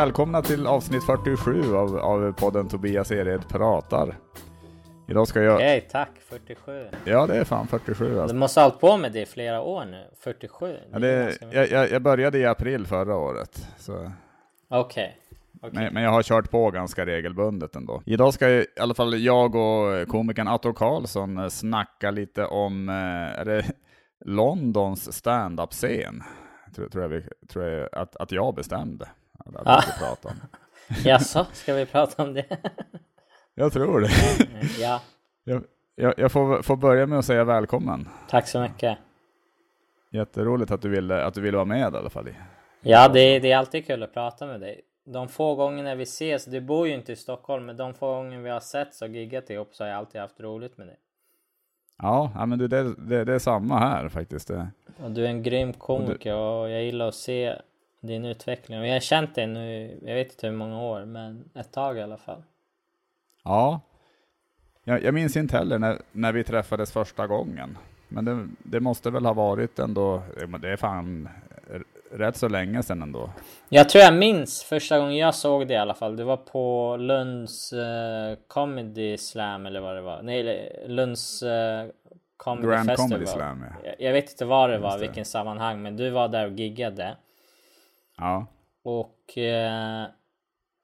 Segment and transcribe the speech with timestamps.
[0.00, 4.16] välkomna till avsnitt 47 av, av podden Tobias Ered pratar.
[5.08, 5.54] Idag ska jag...
[5.54, 6.86] Okej, tack 47.
[7.04, 8.36] Ja, det är fan 47 Du alltså.
[8.36, 10.04] måste ha hållit på med det i flera år nu.
[10.20, 10.76] 47?
[10.92, 13.68] Ja, Det jag, jag, jag började i april förra året.
[13.78, 14.12] Så.
[14.68, 15.18] Okej.
[15.62, 15.70] okej.
[15.72, 18.02] Men, men jag har kört på ganska regelbundet ändå.
[18.06, 22.88] Idag ska jag, i alla fall jag och komikern Atto Karlsson eh, snacka lite om,
[22.88, 23.64] eh, är det
[24.24, 26.22] Londons stand-up-scen?
[26.76, 29.08] Tror, tror, jag tror jag att, att jag bestämde.
[29.44, 29.80] Att vi Ah.
[29.80, 30.34] skulle prata om.
[31.04, 32.46] Jaså, ska vi prata om det?
[33.54, 34.08] Jag tror det.
[34.80, 35.00] ja,
[35.44, 38.08] Jag, jag, jag får, får börja med att säga välkommen.
[38.28, 38.98] tack så mycket.
[40.12, 42.28] Jätteroligt att du ville, att du ville vara med i alla fall.
[42.80, 44.80] Ja, det, det är alltid kul att prata med dig.
[45.04, 48.38] De få gångerna vi ses, du bor ju inte i Stockholm, men de få gånger
[48.38, 50.96] vi har setts och giggat ihop så har jag alltid haft roligt med dig.
[52.02, 54.50] Ja, men du, det, det, det är samma här faktiskt.
[55.04, 57.54] Och du är en grym komiker och jag gillar att se
[58.00, 58.78] din utveckling.
[58.78, 61.98] Och jag har känt dig nu, jag vet inte hur många år, men ett tag
[61.98, 62.42] i alla fall.
[63.44, 63.80] Ja,
[64.84, 67.78] jag, jag minns inte heller när, när vi träffades första gången.
[68.08, 70.22] Men det, det måste väl ha varit ändå,
[70.62, 71.28] det är fan
[72.12, 73.30] rätt så länge sedan ändå.
[73.68, 76.16] Jag tror jag minns första gången jag såg det i alla fall.
[76.16, 80.22] Det var på Lunds eh, Comedy Slam eller vad det var.
[80.22, 81.86] Nej, Lunds eh,
[82.36, 83.10] Comedy Grand Festival.
[83.10, 83.88] Comedy Slam, ja.
[83.88, 85.00] Jag, jag vet inte vad det var, det.
[85.00, 87.16] vilken sammanhang, men du var där och giggade.
[88.20, 88.46] Ja,
[88.82, 90.06] Och eh,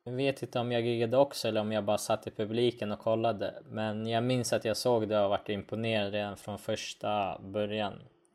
[0.05, 2.99] jag vet inte om jag giggade också eller om jag bara satt i publiken och
[2.99, 3.55] kollade.
[3.71, 7.93] Men jag minns att jag såg det och varit imponerad redan från första början.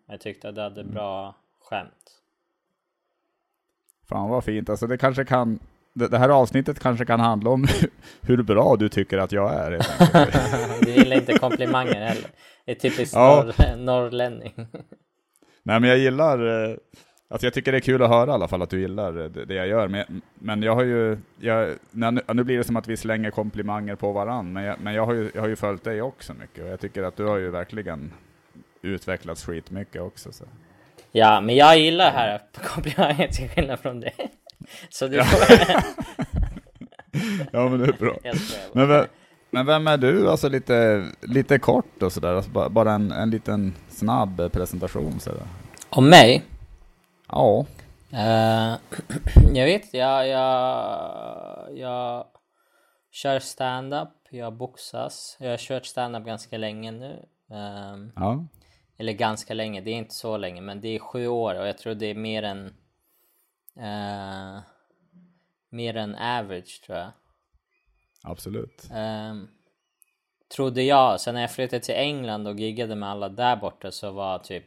[0.08, 0.94] Jag tyckte att du hade Mm.
[0.94, 2.18] bra skämt.
[4.10, 4.70] fan vad fint.
[4.70, 5.60] Alltså det kanske kan,
[5.94, 7.68] det, det här avsnittet kanske kan handla om
[8.22, 9.72] hur bra du tycker att jag är.
[10.86, 12.30] Du gillar inte komplimanger heller.
[12.66, 13.44] Det är typiskt Ja.
[13.44, 14.54] norr, norrlänning.
[15.64, 16.76] Nej men jag gillar, eh,
[17.31, 19.46] alltså jag tycker det är kul att höra i alla fall att du gillar det,
[19.46, 19.88] det jag gör.
[19.88, 23.96] Men, men jag har ju, jag, nu, nu blir det som att vi slänger komplimanger
[23.96, 26.64] på varann, men jag, men jag har ju, jag har ju följt dig också mycket
[26.64, 28.14] och jag tycker att du har ju verkligen
[28.81, 30.31] utvecklats skitmycket också.
[30.31, 30.44] Så.
[31.12, 34.12] Ja, men jag gillar här komplimanger till skillnad från det.
[34.90, 35.40] Så du får...
[37.52, 38.16] Ja men det är bra.
[38.74, 39.06] Men, vem-
[39.50, 40.30] men vem är du?
[40.30, 45.44] Alltså lite, lite kort och sådär, alltså bara, bara en, en liten snabb presentation sådär.
[45.90, 46.44] Om mig?
[47.31, 47.66] Ja,
[48.14, 48.78] Eh,
[49.53, 52.25] jag vet, jag, jag, jag
[53.12, 55.38] kör stand-up, jag boxas.
[55.40, 57.25] Jag har kört stand-up ganska länge nu.
[57.52, 58.46] Ehm, ja,
[58.97, 61.78] eller ganska länge, det är inte så länge, men det är sju år och jag
[61.78, 62.66] tror det är mer än
[63.78, 64.62] eh,
[65.69, 67.12] mer än average tror jag.
[68.24, 68.88] absolut.
[68.94, 69.50] Um,
[70.56, 71.22] trodde jag.
[71.22, 74.66] Sen när jag flyttade till England och giggade med alla där borta så var typ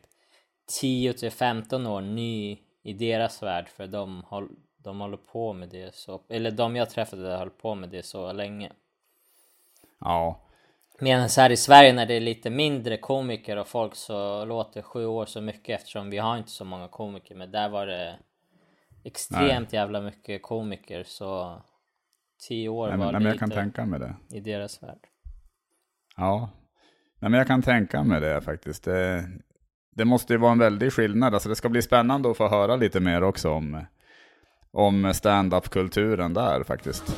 [0.67, 5.69] 10 till 15 år ny i deras värld för de, håll, de håller på med
[5.69, 8.73] det så, eller de jag träffade höll på med det så länge.
[10.01, 10.41] Ja,
[11.01, 15.07] Medan här i Sverige när det är lite mindre komiker och folk så låter sju
[15.07, 18.19] år så mycket eftersom vi har inte så många komiker men där var det
[19.05, 21.63] extremt jävla mycket komiker så
[22.49, 24.17] 10 år nej, var nej, men jag lite kan tänka mig det.
[24.31, 25.07] i deras värld.
[26.17, 26.51] Ja,
[27.19, 28.85] Nej, men jag kan tänka mig det faktiskt.
[28.85, 29.29] Det,
[29.95, 31.35] det måste ju vara en väldig skillnad.
[31.35, 33.85] Alltså det ska bli spännande att få höra lite mer också om,
[34.73, 37.17] om stand-up-kulturen där faktiskt.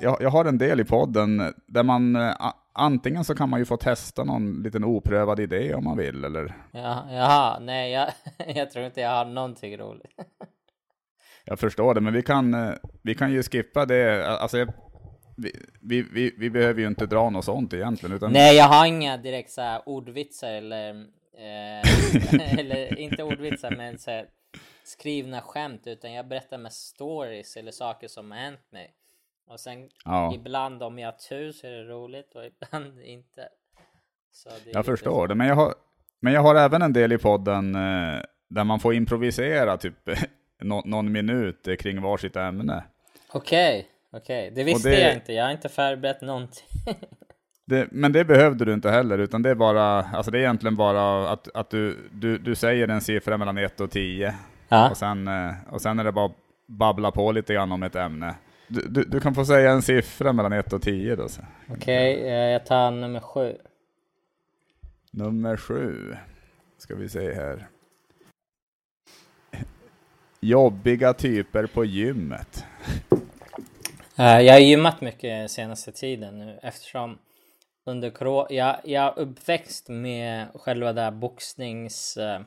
[0.00, 2.34] Jag, jag har en del i podden där man eh,
[2.72, 6.54] antingen så kan man ju få testa någon liten oprövad idé om man vill eller
[6.72, 8.08] Ja, jaha, nej jag,
[8.56, 10.12] jag tror inte jag har någonting roligt.
[11.44, 12.72] Jag förstår det, men vi kan, eh,
[13.02, 14.28] vi kan ju skippa det.
[14.28, 14.66] Alltså,
[15.80, 18.16] vi, vi, vi, behöver ju inte dra något sånt egentligen.
[18.16, 20.90] Utan, Nej, jag har inga direkt så här ordvitsar eller,
[21.34, 24.26] eh, eller inte ordvitsar men så här,
[24.84, 28.94] skrivna skämt utan jag berättar med stories eller saker som har hänt mig.
[29.46, 30.32] Och sen Ja.
[30.34, 33.48] ibland om jag har tur så är det roligt och ibland inte.
[34.72, 35.26] Jag förstår så.
[35.26, 35.74] det, men jag, har,
[36.20, 39.94] men jag har även en del i podden eh, där man får improvisera typ
[40.62, 42.84] nå, någon minut kring varsitt ämne.
[43.32, 44.52] Okej, okej.
[44.54, 45.32] Det visste det- jag inte.
[45.32, 46.66] Jag har inte förberett någonting.
[47.64, 50.76] Det, men det behövde du inte heller, utan det är bara, alltså det är egentligen
[50.76, 54.34] bara att, att du, du, du säger en siffra mellan 1 och 10
[54.68, 54.90] ja.
[54.90, 56.32] och, sen, eh, och sen är det bara
[56.66, 58.34] babbla på lite grann om ett ämne.
[58.68, 61.26] Du, du, du kan få säga en siffra mellan 1 och 10 då.
[61.68, 63.56] Okej, eh, jag tar nummer sju.
[65.10, 66.16] Nummer sju.
[66.78, 67.66] Ska vi se här.
[70.40, 72.64] Jobbiga typer på gymmet.
[74.20, 77.18] Eh, Jag har gymmat mycket senaste tiden nu eftersom
[77.84, 82.16] under corona, jag, jag är uppväxt med själva det här boxnings...
[82.16, 82.40] eh,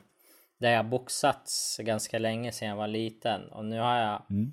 [0.58, 4.52] där jag boxats ganska länge sedan jag var liten och nu har jag Mm.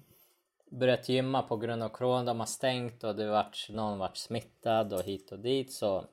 [0.71, 2.23] börjat gymma på grund av corona.
[2.23, 6.05] De har stängt och det har varit, någon varit smittad och hit och dit så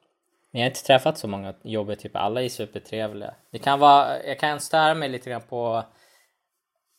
[0.51, 2.19] men jag har inte träffat så många jobbiga typer.
[2.19, 3.35] Alla är supertrevliga.
[3.51, 5.85] Det kan vara, jag kan störa mig lite grann på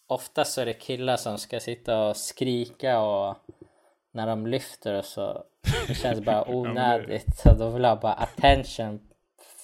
[0.08, 3.38] Oftast så är det killar som ska sitta och skrika och
[4.20, 5.44] när de lyfter och så
[5.88, 7.36] det känns bara onödigt.
[7.38, 9.00] Så då vill jag bara attention.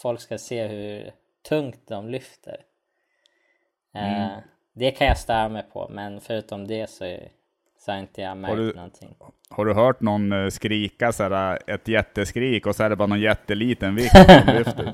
[0.02, 1.12] Folk ska se hur
[1.50, 2.58] tungt de lyfter.
[3.96, 4.28] Eh,
[4.74, 7.28] det kan jag störa mig på men förutom det så, är,
[7.80, 9.16] så har inte jag märkt du- någonting.
[9.50, 13.20] Har du hört någon eh, skrika såhär, ett jätteskrik och så är det bara någon
[13.22, 14.94] jätteliten vikt som lyfter?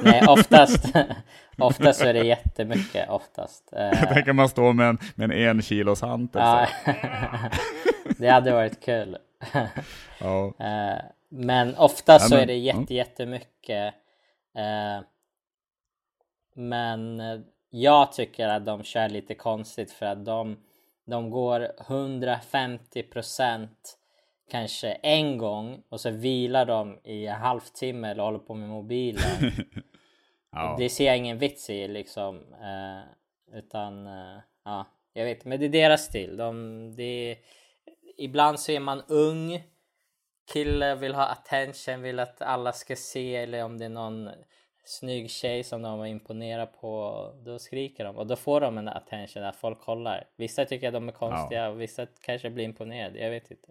[0.04, 0.84] Nej oftast,
[1.58, 3.72] oftast så är det jättemycket oftast.
[3.72, 6.42] Eh, Jag tänker man står med en, med en kilos hantel.
[6.42, 6.66] ja.
[8.22, 9.18] Det hade varit kul.
[10.20, 10.52] Ja.
[10.60, 10.98] Eh,
[11.28, 13.94] men ofta så är det jätte, jättemycket.
[14.54, 15.04] Eh,
[16.54, 17.22] men
[17.70, 20.56] jag tycker att de kör lite konstigt för att de,
[21.06, 23.98] de går 150 procent
[24.50, 29.22] kanske en gång och så vilar de i en halvtimme eller håller på med mobilen.
[30.54, 30.76] Ja.
[30.78, 32.36] Det ser jag ingen vits i liksom.
[32.36, 34.06] Eh, utan
[34.64, 36.36] ja, jag vet Men det är deras stil.
[36.36, 37.36] De, det,
[38.24, 39.62] ibland så är man ung.
[40.52, 43.36] Kille vill ha attention, vill att alla ska se.
[43.36, 44.28] Eller om det är någon
[44.84, 47.26] snygg tjej som de var imponerad på.
[47.44, 50.24] Då skriker de och då får de en attention att folk kollar.
[50.36, 53.18] Vissa tycker att de är konstiga och vissa kanske blir imponerade.
[53.18, 53.68] Jag vet inte.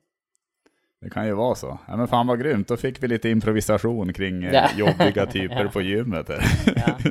[1.01, 1.79] Det kan ju vara så.
[1.87, 4.69] Ja, men fan vad grymt, då fick vi lite improvisation kring eh, Ja.
[4.77, 6.29] jobbiga typer på gymmet.
[6.75, 6.97] Ja.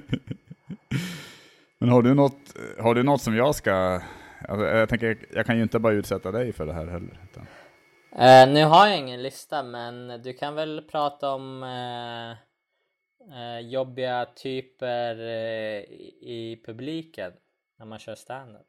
[1.79, 2.39] Men har du något,
[2.79, 4.03] har du något som jag ska...
[4.49, 7.19] Alltså, jag tänker, jag kan ju inte bara utsätta dig för det här heller.
[7.31, 7.47] Utan,
[8.19, 12.31] Eh, nu har jag ingen lista men du kan väl prata om eh,
[13.39, 15.81] eh, jobbiga typer eh,
[16.31, 17.33] i, publiken
[17.79, 18.67] när man kör standup.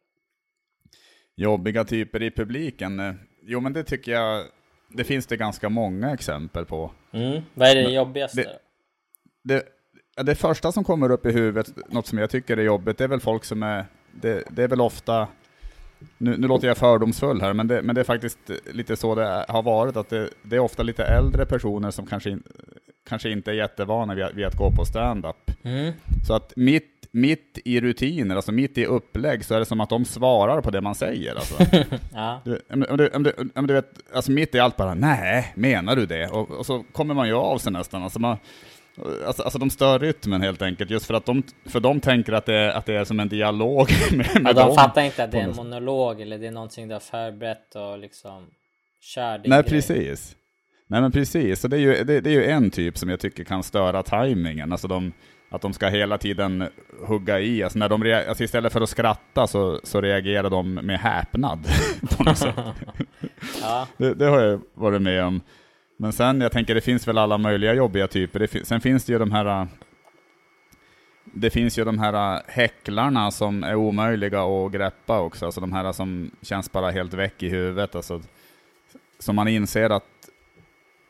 [1.35, 2.99] jobbiga typer i publiken.
[2.99, 3.13] eh,
[3.43, 4.45] Jo men det tycker jag,
[4.89, 6.91] det finns det ganska många exempel på.
[7.11, 7.41] Mm.
[7.53, 8.41] Vad är det jobbigaste?
[8.41, 8.59] det-
[9.43, 13.03] Det, det första som kommer upp i huvudet, något som jag tycker är jobbigt, det
[13.03, 15.27] är väl folk som är, det, det är väl ofta,
[16.17, 18.39] nu, nu låter jag fördomsfull här, men det, men det är faktiskt
[18.73, 22.29] lite så det har varit, att det, det är ofta lite äldre personer som kanske,
[22.29, 22.43] in,
[23.09, 25.51] kanske inte är jättevana vid, att- vid att gå på stand-up.
[25.63, 25.93] Mm.
[26.27, 29.89] Så att mitt, mitt i rutiner, alltså mitt i upplägg, så är det som att
[29.89, 31.35] de svarar på det man säger.
[31.35, 31.55] Alltså.
[32.13, 32.41] Ja.
[32.45, 35.51] Du, om, om, du, om, du, om du vet, alltså mitt i allt bara, nej,
[35.55, 36.27] menar du det?
[36.27, 38.03] Och, och så kommer man ju av sig nästan.
[38.03, 38.37] Alltså, man,
[39.27, 42.45] alltså, alltså de stör rytmen helt enkelt, just för att de, för de tänker att
[42.45, 44.75] det, är, att det är som en dialog med, Ja, med de dem.
[44.75, 47.97] fattar inte att det är en monolog eller det är någonting du har förberett och
[47.99, 48.47] liksom
[49.01, 49.71] kör din Nej, grej.
[49.71, 50.35] precis.
[50.87, 51.59] Nej, men precis.
[51.61, 54.03] Så det är, ju, det, det är ju en typ som jag tycker kan störa
[54.03, 54.71] tajmingen.
[54.71, 55.13] Alltså de,
[55.49, 56.67] att de ska hela tiden
[57.07, 57.63] hugga i.
[57.63, 61.59] Alltså när de alltså istället för att skratta så, så reagerar de med häpnad.
[62.17, 62.55] på något sätt.
[63.61, 63.87] Ja.
[63.97, 65.41] Det, det har jag varit med om.
[66.01, 68.39] Men sen, jag tänker det finns väl alla möjliga jobbiga typer.
[68.39, 69.67] Det sen finns det ju de här äh,
[71.23, 75.73] det finns ju de här äh, häcklarna som är omöjliga att greppa också, alltså de
[75.73, 77.95] här äh, som känns bara helt väck i huvudet.
[77.95, 78.21] Alltså,
[79.19, 80.29] så man inser att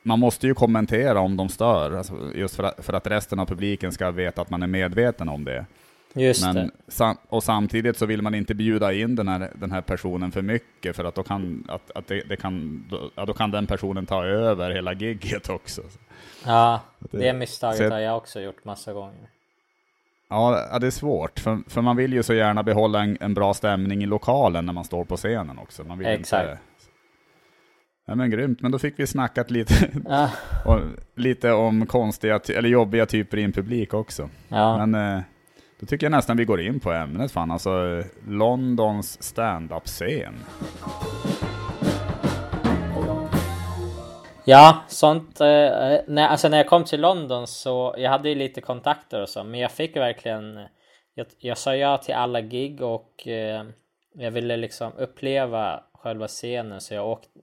[0.04, 3.46] man måste ju kommentera om de stör, alltså just för att, för att resten av
[3.46, 5.66] publiken ska veta att man är medveten om det.
[6.14, 6.54] Just.
[6.54, 10.32] Men, sam, och samtidigt så vill man inte bjuda in den här, den här personen
[10.32, 13.52] för mycket för att då kan, att, att det, det kan, då, ja, då kan
[13.52, 15.82] den personen ta över hela gigget också.
[16.46, 19.30] Ja, det- det misstaget så- har jag också gjort massa gånger.
[20.30, 23.54] Ja, det är svårt, för, för man vill ju så gärna behålla en, en bra
[23.54, 25.84] stämning i lokalen när man står på scenen också.
[25.84, 26.50] Man vill Exakt.
[26.50, 26.60] Inte,
[28.06, 30.30] ja, men grymt, men då fick vi snackat lite, Ja.
[31.16, 34.30] lite om konstiga, eller jobbiga typer i en publik också.
[34.48, 34.86] Ja.
[34.86, 35.22] Men eh,
[35.82, 40.36] då tycker jag nästan vi går in på ämnet fan, alltså Londons stand-up-scen.
[44.46, 45.42] Ja, sånt.
[45.42, 49.22] Eh, eh, när, alltså när jag kom till London så jag hade ju lite kontakter
[49.22, 50.60] och så, men jag fick verkligen.
[51.14, 53.64] Jag, jag sa ja till alla gig och eh,
[54.14, 57.40] jag ville liksom uppleva själva scenen så jag åkte.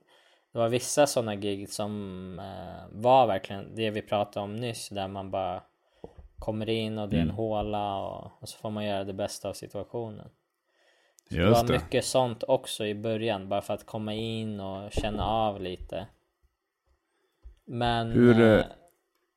[0.53, 5.09] Det var vissa sådana gig som eh, var verkligen det vi pratade om nyss där
[5.09, 5.63] man bara
[6.39, 9.49] kommer in och det är en håla och, och så får man göra det bästa
[9.49, 10.31] av situationen.
[11.31, 11.73] det var Just det.
[11.73, 16.07] mycket sånt också i början bara för att komma in och känna av lite.
[17.65, 18.65] Men Hur, eh, eh,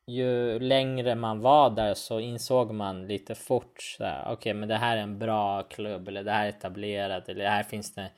[0.07, 4.97] ju längre man var där så insåg man lite fort så okej men det här
[4.97, 8.09] är en bra klubb eller det här är etablerat eller här finns det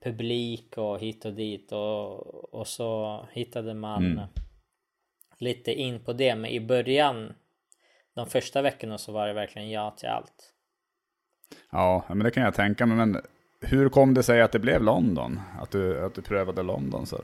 [0.00, 4.28] publik och hit och dit och, och så hittade man Mm.
[5.38, 7.34] lite in på det men i början
[8.20, 10.52] de första veckorna så var det verkligen ja till allt.
[11.72, 12.96] Ja, men det kan jag tänka mig.
[12.96, 13.20] Men
[13.60, 15.40] hur kom det sig att det blev London?
[15.60, 17.06] Att du, att du prövade London?
[17.06, 17.20] Så?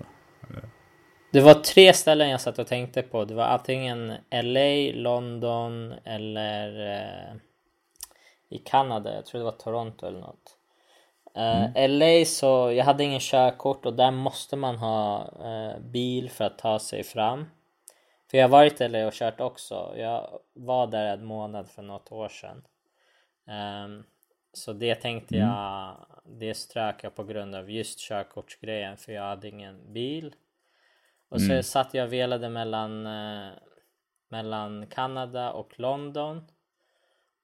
[1.32, 3.24] Det var tre ställen jag satt och tänkte på.
[3.24, 7.36] Det var antingen LA, London eller eh,
[8.48, 9.14] i Kanada.
[9.14, 10.56] Jag tror det var Toronto eller något.
[11.36, 11.90] Eh, Mm.
[11.98, 16.58] LA så, jag hade ingen körkort och där måste man ha eh, bil för att
[16.58, 17.46] ta sig fram.
[18.30, 19.94] För jag har varit LA och kört också.
[19.96, 22.62] Jag var där en månad för något år sedan.
[23.46, 24.04] Ehm,
[24.52, 29.48] så det tänkte jag, det strök jag på grund av just körkortsgrejen för jag hade
[29.48, 30.34] ingen bil.
[31.28, 33.52] Och så satt jag och velade mellan, eh,
[34.28, 36.46] mellan Kanada och London.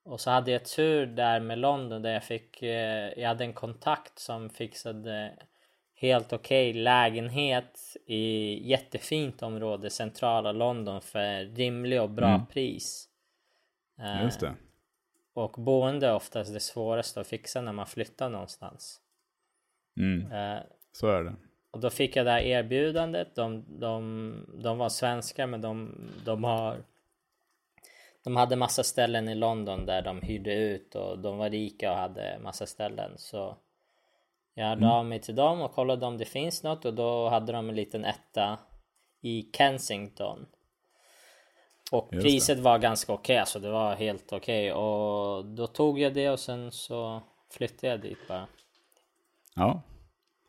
[0.03, 3.53] Och så hade jag tur där med London där jag fick, eh, jag hade en
[3.53, 5.33] kontakt som fixade
[6.07, 13.09] helt okej lägenhet i jättefint område, centrala London för rimlig och bra pris.
[13.99, 14.53] Eh, Just det.
[15.33, 18.99] och boende är oftast det svåraste att fixa när man flyttar någonstans.
[19.99, 20.31] Mm.
[20.31, 21.35] Eh, Så är det.
[21.71, 23.35] och då fick jag det här erbjudandet.
[23.35, 25.95] De, de, de var svenskar men de,
[26.25, 26.83] de har
[28.23, 31.97] de hade massa ställen i London där de hyrde ut och de var rika och
[31.97, 33.11] hade massa ställen.
[33.17, 33.57] Så
[34.53, 37.51] jag hörde av mig till dem och kollade om det finns något och då hade
[37.51, 38.59] de en liten etta
[39.21, 40.45] i Kensington.
[41.91, 44.73] Och Just priset var ganska okej, alltså det var helt okej.
[44.73, 48.47] Och då tog jag det och sen så flyttade jag dit bara.
[49.55, 49.81] Ja.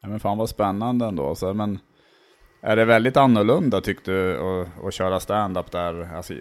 [0.01, 1.35] ja men fan vad spännande ändå.
[1.35, 1.79] Så, men
[2.61, 6.35] är det väldigt annorlunda tyckte du att, att köra stand-up där alltså,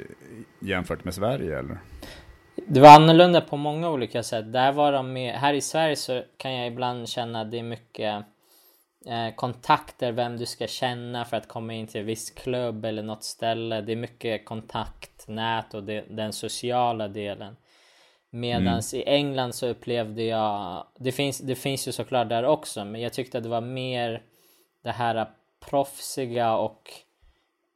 [0.62, 1.78] jämfört med Sverige eller?
[2.56, 4.54] Det var annorlunda på många olika sätt.
[4.54, 7.64] Där var de med, här i Sverige så kan jag ibland känna att det är
[7.64, 8.26] mycket
[9.06, 13.04] eh, kontakter, vem du ska känna för att komma in till en viss klubb eller
[13.04, 13.82] något ställe.
[13.82, 17.56] Det är mycket kontaktnät och det, den sociala delen.
[18.30, 23.02] Medans i England så upplevde jag, det finns, det finns ju såklart där också, men
[23.02, 24.22] jag tyckte att det var mer
[24.84, 25.30] det här
[25.70, 26.92] proffsiga och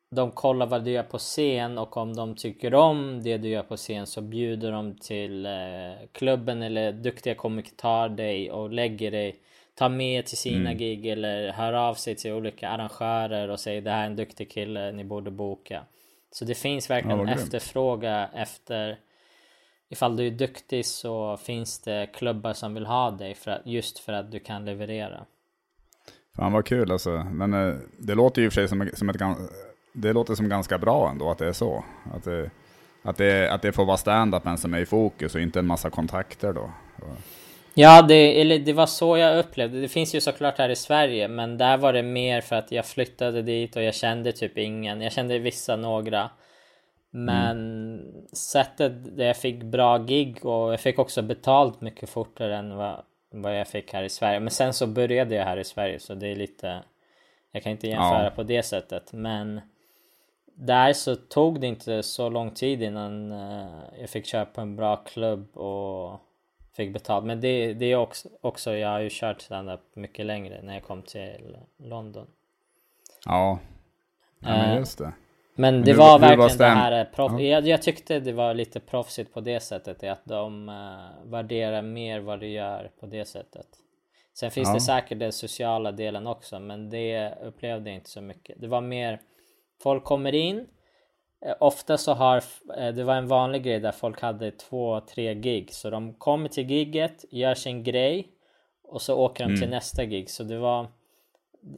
[0.09, 3.63] de kollar vad du gör på scen och om de tycker om det du gör
[3.63, 9.11] på scen så bjuder de till eh, klubben eller duktiga komiker tar dig och lägger
[9.11, 9.39] dig
[9.75, 13.91] tar med till sina gig eller hör av sig till olika arrangörer och säger det
[13.91, 15.83] här är en duktig kille, ni borde boka.
[16.31, 18.99] Så det finns verkligen Ja, efterfråga efter
[19.89, 23.99] ifall du är duktig så finns det klubbar som vill ha dig för att, just
[23.99, 25.25] för att du kan leverera.
[26.35, 27.09] Fan vad kul alltså.
[27.31, 29.17] Men eh, det låter ju i och för sig som, som ett
[30.01, 31.83] det låter som ganska bra ändå att det är så.
[32.13, 32.49] Att det,
[33.01, 35.89] att det, att det får vara stand-upen som är i fokus och inte en massa
[35.89, 36.71] kontakter då.
[37.73, 39.87] Ja, det, eller det var så jag upplevde det.
[39.87, 43.41] finns ju såklart här i Sverige, men där var det mer för att jag flyttade
[43.41, 45.01] dit och jag kände typ ingen.
[45.01, 46.29] Jag kände vissa, några.
[47.11, 47.99] Men
[48.33, 53.03] sättet där jag fick bra gig och jag fick också betalt mycket fortare än vad,
[53.31, 54.39] vad jag fick här i Sverige.
[54.39, 56.83] Men sen så började jag här i Sverige så det är lite...
[57.51, 58.29] Jag kan inte jämföra Ja.
[58.29, 59.61] på det sättet, men
[60.59, 63.67] där så tog det inte så lång tid innan eh,
[63.99, 66.19] jag fick köra på en bra klubb och
[66.75, 67.25] fick betalt.
[67.25, 70.83] Men det, det är också, också, jag har ju kört stand-up mycket längre när jag
[70.83, 72.27] kom till London.
[73.25, 73.59] Ja,
[74.39, 75.13] ja men Eh, just det.
[75.55, 77.31] Men det hur- var var verkligen det stäm- här eh, proff...
[77.31, 77.39] Ja.
[77.41, 82.19] jag, jag tyckte det var lite proffsigt på det sättet, att de uh, värderar mer
[82.19, 83.67] vad du gör på det sättet.
[84.33, 84.73] Sen finns Ja.
[84.73, 88.61] det säkert den sociala delen också, men det upplevde jag inte så mycket.
[88.61, 89.19] Det var mer,
[89.83, 90.67] folk kommer in,
[91.45, 92.43] eh, ofta så har,
[92.77, 96.49] eh, det var en vanlig grej där folk hade två, tre gig, så de kommer
[96.49, 98.27] till gigget, gör sin grej
[98.83, 100.29] och så åker de till nästa gig.
[100.29, 100.87] Så det var,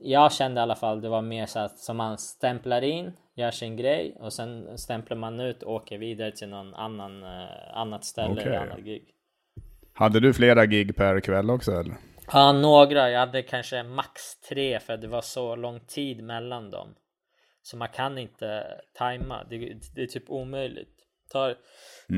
[0.02, 3.52] jag kände i alla fall det var mer så att som man stämplar in, gör
[3.52, 8.06] sin grej och sen stämplar man ut och åker vidare till någon annan, eh, annat
[8.06, 8.44] ställe Okej.
[8.44, 9.04] eller annat gig.
[9.94, 11.96] Hade du flera gig per kväll också eller?
[12.32, 13.10] Ja, några.
[13.10, 16.88] Jag hade kanske max tre för det var så lång tid mellan dem.
[17.62, 18.64] Så man kan inte
[18.98, 19.44] tajma.
[19.50, 19.58] Det,
[19.96, 20.96] det är typ omöjligt.
[21.32, 21.56] Tar,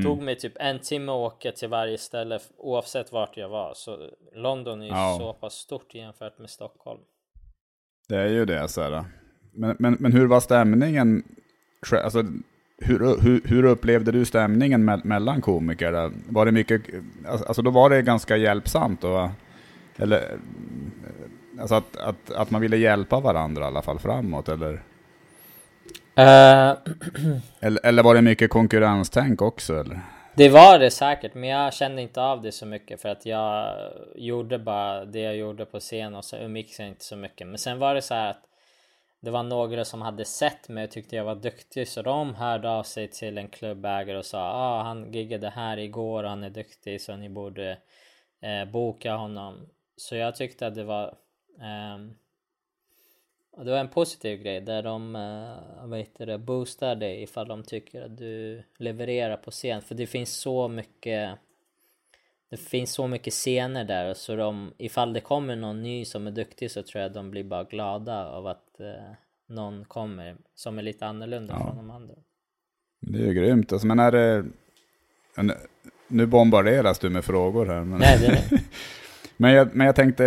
[0.02, 3.72] Tog mig typ en timme att åka till varje ställe oavsett vart jag var.
[3.74, 5.16] Så London är ju Ja.
[5.20, 7.00] så pass stort jämfört med Stockholm.
[8.08, 8.68] Det är ju det.
[8.68, 9.04] Så här.
[9.52, 11.22] Men, men, men hur var stämningen?
[12.04, 12.24] Alltså,
[12.78, 16.12] hur, hur, hur upplevde du stämningen me mellan komiker?
[16.32, 16.82] Var det mycket,
[17.26, 19.30] alltså alltså då var det ganska hjälpsamt då?
[19.96, 20.38] Eller,
[21.60, 24.82] alltså att, att, att man ville hjälpa varandra i alla fall framåt eller?
[26.14, 26.76] Eh,
[27.60, 30.00] Eller, eller var det mycket konkurrenstänk också eller?
[30.34, 33.76] Det var det säkert, men jag kände inte av det så mycket för att jag
[34.14, 37.46] gjorde bara det jag gjorde på scen och så umgicks jag inte så mycket.
[37.46, 38.42] Men sen var det så här att
[39.20, 42.70] det var några som hade sett mig och tyckte jag var duktig så de hörde
[42.70, 46.50] av sig till en klubbägare och sa ah, han giggade här igår och han är
[46.50, 47.78] duktig så ni borde
[48.42, 49.68] eh, boka honom.
[49.96, 51.14] Så jag tyckte att det var
[53.58, 57.62] ehm, det var en positiv grej där de uh, vet det, boostar dig ifall de
[57.62, 59.82] tycker att du levererar på scen.
[59.82, 61.38] För det finns så mycket
[62.50, 66.30] det finns så mycket scener där så de, ifall det kommer någon ny som är
[66.30, 68.86] duktig så tror jag de blir bara glada av att uh,
[69.46, 71.66] någon kommer som är lite annorlunda ja.
[71.66, 72.14] från de andra.
[73.00, 73.72] Det är ju grymt.
[73.72, 74.44] Alltså, men är det...
[76.08, 77.84] Nu bombarderas du med frågor här.
[77.84, 77.98] Men...
[77.98, 78.60] Nej, det
[79.36, 80.24] Men jag, men jag tänkte,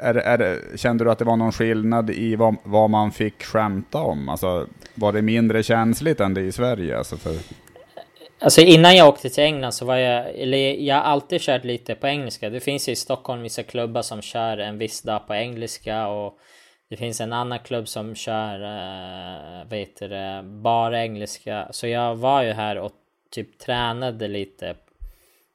[0.00, 3.98] är, är, kände du att det var någon skillnad i vad, vad man fick skämta
[3.98, 4.28] om?
[4.28, 6.98] Alltså, var det mindre känsligt än det i Sverige?
[6.98, 7.34] Alltså, för...
[8.38, 11.94] alltså innan jag åkte till England så var jag, eller jag har alltid kört lite
[11.94, 12.50] på engelska.
[12.50, 16.38] Det finns ju i Stockholm vissa klubbar som kör en viss dag på engelska och
[16.90, 21.68] det finns en annan klubb som kör, äh, vet du, bara engelska.
[21.70, 22.92] Så jag var ju här och
[23.30, 24.74] typ tränade lite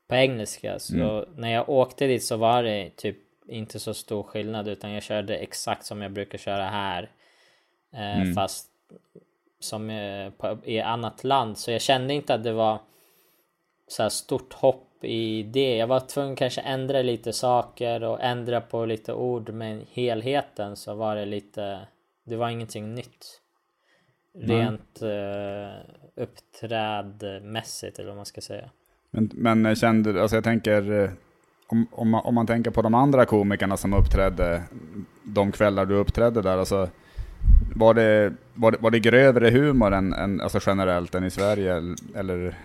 [0.10, 0.80] på engelska.
[0.80, 1.26] Så mm.
[1.36, 5.38] när jag åkte dit så var det typ inte så stor skillnad utan jag körde
[5.38, 7.10] exakt som jag brukar köra här.
[7.94, 8.34] Eh, mm.
[8.34, 8.70] Fast
[9.60, 11.58] som eh, på, i annat land.
[11.58, 12.80] Så jag kände inte att det var
[13.88, 15.78] så här stort hopp i det.
[15.78, 20.96] Jag var tvungen kanske ändra lite saker och ändra på lite ord men helheten så
[20.96, 21.88] var det lite
[22.24, 23.42] Det var ingenting nytt.
[24.34, 25.64] Rent mm.
[25.64, 25.74] eh,
[26.16, 28.70] uppträdmässigt eller vad man ska säga.
[29.12, 31.10] Men, men kände, alltså jag tänker, eh,
[31.68, 34.64] om, om, man, om man tänker på de andra komikerna som uppträdde
[35.24, 36.90] de kvällar du uppträdde där, alltså
[37.76, 41.96] var det, var det, var det grövre humor än, än, alltså generellt än i Sverige?
[42.16, 42.56] Eller?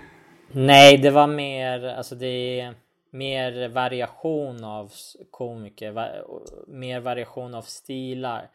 [0.52, 2.74] Nej, det var mer, alltså det är
[3.10, 4.92] mer variation av
[5.30, 6.08] komiker, va,
[6.68, 8.48] mer variation av stilar.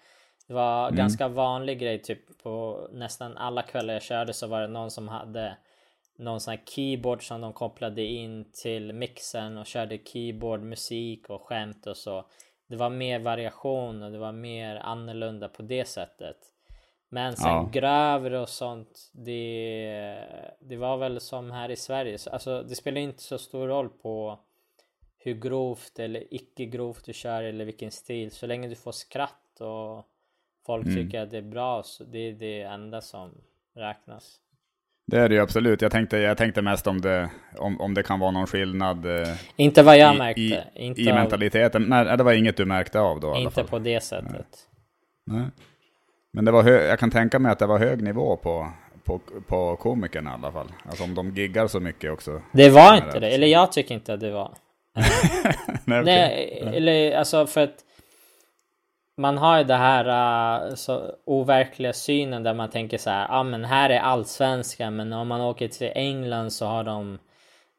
[0.47, 0.97] Det var mm.
[0.97, 5.07] ganska vanlig grej, typ på nästan alla kvällar jag körde så var det någon som
[5.07, 5.57] hade
[6.19, 11.41] någon sån här keyboard som de kopplade in till mixen och körde keyboard, musik och
[11.41, 12.25] skämt och så.
[12.67, 16.37] Det var mer variation och det var mer annorlunda på det sättet.
[17.09, 17.69] Men sen ja.
[17.71, 20.25] grövre och sånt, det,
[20.59, 22.17] det var väl som här i Sverige.
[22.31, 24.39] Alltså det spelar inte så stor roll på
[25.17, 28.31] hur grovt eller icke grovt du kör eller vilken stil.
[28.31, 30.05] Så länge du får skratt och
[30.65, 30.95] folk mm.
[30.95, 33.41] tycker att det är bra så det är det enda som
[33.73, 34.39] räknas.
[35.09, 35.81] Det är det ju absolut.
[35.81, 39.05] Jag tänkte, jag tänkte mest om det, om, om det kan vara någon skillnad.
[39.05, 40.41] Eh, inte vad jag i, märkte.
[40.41, 41.83] I, inte i mentaliteten.
[41.87, 43.35] Nej, det var inget du märkte av då?
[43.35, 44.47] Inte på det sättet.
[45.25, 45.39] Nej.
[45.39, 45.49] Nej.
[46.31, 48.71] Men det var hö, jag kan tänka mig att det var hög nivå på,
[49.03, 50.67] på, på komikerna i alla fall.
[50.85, 52.41] Alltså om de giggar så mycket också.
[52.51, 53.29] Det var inte det.
[53.29, 54.51] Eller jag tycker inte att det var.
[55.85, 56.03] Nej, okay.
[56.03, 57.85] Nej, eller alltså för att
[59.19, 60.05] man har ju det här
[60.69, 64.95] uh, så overkliga synen där man tänker så här, ja ah, men här är allsvenskan
[64.95, 67.19] men om man åker till England så har de,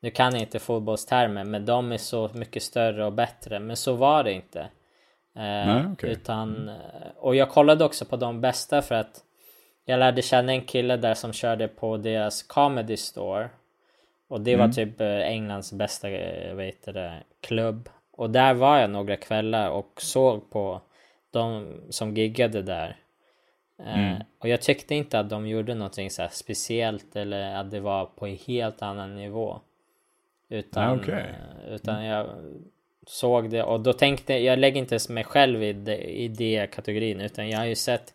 [0.00, 3.58] nu kan jag inte fotbollstermer, men de är så mycket större och bättre.
[3.58, 4.58] Men så var det inte.
[4.60, 4.66] Uh,
[5.42, 6.10] Nej, okay.
[6.10, 6.74] utan, uh,
[7.16, 9.20] och jag kollade också på de bästa för att
[9.84, 13.48] jag lärde känna en kille där som körde på deras comedy store.
[14.28, 14.66] Och det mm.
[14.66, 16.08] var typ eh, Englands bästa
[16.54, 17.88] vet det, klubb.
[18.12, 20.80] Och där var jag några kvällar och såg på
[21.30, 22.96] de som giggade där.
[23.78, 24.22] Eh, mm.
[24.38, 28.26] och jag tyckte inte att de gjorde någonting så speciellt eller att det var på
[28.26, 29.60] en helt annan nivå.
[30.48, 31.22] Utan, okay.
[31.22, 32.26] Eh, utan jag
[33.06, 37.20] såg det och då tänkte jag, lägger inte mig själv i det, i det kategorin
[37.20, 38.14] utan jag har ju sett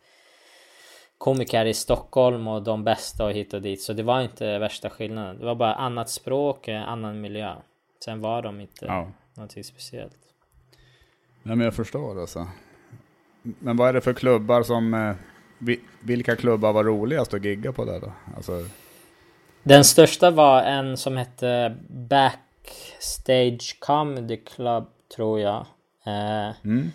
[1.18, 4.90] komiker i Stockholm och de bästa och hit och dit så det var inte värsta
[4.90, 5.40] skillnaden.
[5.40, 7.56] Det var bara annat språk, annan miljö.
[8.06, 9.12] Sen var de inte ja.
[9.34, 10.18] någonting speciellt.
[11.44, 12.48] Nej men jag förstår alltså.
[13.60, 14.94] Men vad är det för klubbar som...
[14.94, 15.16] Eh,
[16.00, 18.12] vilka klubbar var roligast att gigga på där då?
[18.36, 18.52] Alltså...
[19.64, 25.66] Den största var en som hette Backstage Comedy Club, tror jag.
[26.06, 26.92] Eh, mm.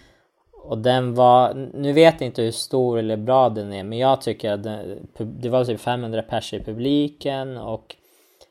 [0.63, 4.21] Och den var, nu vet jag inte hur stor eller bra den är, men jag
[4.21, 7.97] tycker att den, det var typ 500 pers i publiken och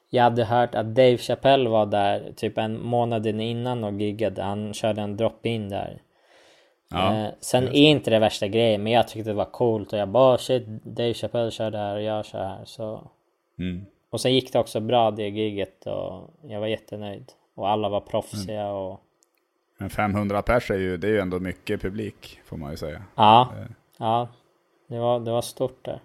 [0.10, 4.44] jag hade hört att Dave Chappelle var där typ en månad innan och giggade.
[4.44, 6.02] Han körde en drop-in där.
[6.89, 9.99] Ja, eh, sen är inte det värsta grejen, men jag tyckte det var coolt och
[9.99, 13.12] jag bara shit, Dave Chappelle kör där och jag kör här så.
[13.60, 13.86] Mm.
[14.10, 17.32] Och sen gick det också bra det giget och jag var jättenöjd.
[17.56, 18.75] Och alla var proffsiga mm.
[18.75, 19.02] och...
[19.78, 23.04] Men 500 pers är ju, det är ju ändå mycket publik får man ju säga.
[23.15, 23.65] Ja, eh.
[23.97, 24.28] ja.
[24.88, 25.99] Det var, det var stort där.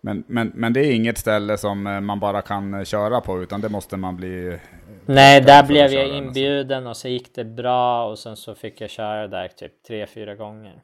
[0.00, 3.42] Men, men, men det är inget ställe som eh, man bara kan eh, köra på
[3.42, 4.48] utan det måste man bli...
[4.48, 4.60] Eh,
[5.06, 8.90] Nej, där blev jag inbjuden och så gick det bra och sen så fick jag
[8.90, 10.82] köra där typ tre, fyra gånger.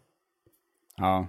[0.96, 1.26] Ja.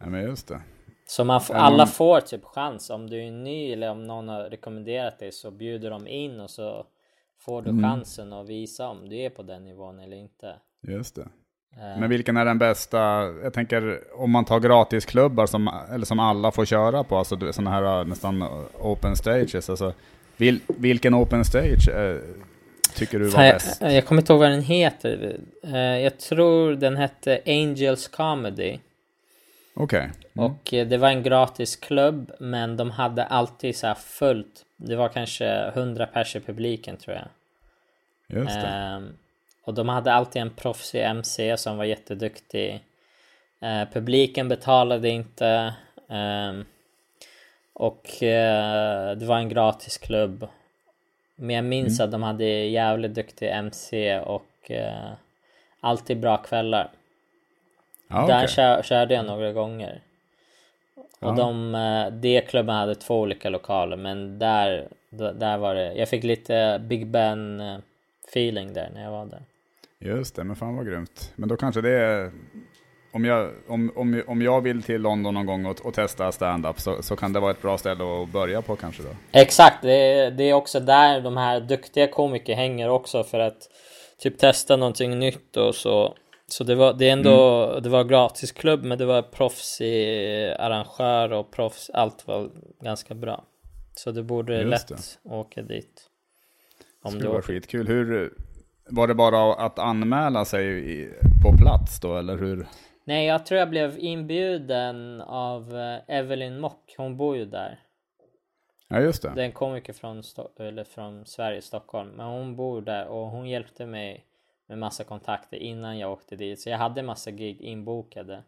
[0.00, 0.60] Ja men just det.
[1.06, 2.90] Så man alla får typ chans.
[2.90, 6.50] Om du är ny eller om någon har rekommenderat dig så bjuder de in och
[6.50, 6.86] så
[7.38, 10.56] får du chansen att visa om du är på den nivån eller inte.
[10.88, 11.28] Just det.
[11.76, 12.98] Eh, Men vilken är den bästa,
[13.42, 17.70] jag tänker om man tar gratisklubbar som, eller som alla får köra på, alltså sådana
[17.70, 18.42] här nästan
[18.78, 19.94] open stages, alltså
[20.36, 22.16] vil, vilken open stage eh,
[22.94, 23.80] tycker du var Fan, bäst?
[23.80, 25.36] jag, jag kommer inte ihåg vad den heter.
[25.62, 28.78] Eh, jag tror den hette Angels Comedy.
[29.74, 30.10] Okej.
[30.34, 30.46] Mm.
[30.46, 34.64] Och eh, det var en gratis klubb, men de hade alltid så här fullt.
[34.76, 37.26] Det var kanske 100 pers i publiken tror jag.
[38.40, 39.02] Just det.
[39.64, 42.80] Och de hade alltid en proffsig MC som var jätteduktig.
[43.60, 45.74] Eh, publiken betalade inte.
[46.08, 46.64] ehm,
[47.72, 50.48] och eh, det var en gratis klubb.
[51.36, 55.10] Men jag minns att de hade jävligt duktig MC och eh,
[55.80, 56.90] alltid bra kvällar.
[58.08, 60.00] Ja, Där kör, körde jag några gånger.
[60.94, 61.32] Och Ja.
[61.32, 66.24] de, eh, det klubben hade två olika lokaler men där, där var det, jag fick
[66.24, 67.78] lite Big Ben eh,
[68.28, 69.42] feeling där när jag var där.
[70.00, 71.32] Just det, men fan vad grymt.
[71.36, 72.32] Men då kanske det är,
[73.12, 76.80] om jag, om, om, om jag vill till London någon gång och, och testa stand-up
[76.80, 79.08] så, så kan det vara ett bra ställe att börja på kanske då?
[79.32, 83.58] Exakt, det, är- det är också där de här duktiga komiker hänger också för att
[84.18, 86.14] typ testa någonting nytt och så.
[86.46, 87.82] Så det var, det är ändå, Mm.
[87.82, 93.44] det var gratisklubb men det var proffsig arrangör och proffs, allt var ganska bra.
[93.96, 95.30] Så det borde Just lätt det.
[95.30, 96.06] åka dit.
[97.02, 97.86] Om Det du skulle vara skitkul.
[97.88, 98.32] Hur,
[98.90, 101.08] var det bara att anmäla sig
[101.42, 102.66] på plats då, eller hur?
[103.04, 106.94] Nej, jag tror jag blev inbjuden av eh, Evelyn Mock.
[106.96, 107.80] Hon bor ju där.
[108.88, 109.32] Ja, just det.
[109.34, 110.22] Det är en komiker från,
[110.58, 112.10] eller från Sverige, Stockholm.
[112.10, 114.26] Men hon bor där och hon hjälpte mig
[114.66, 116.60] med massa kontakter innan jag åkte dit.
[116.60, 118.42] Så jag hade massa gig inbokade.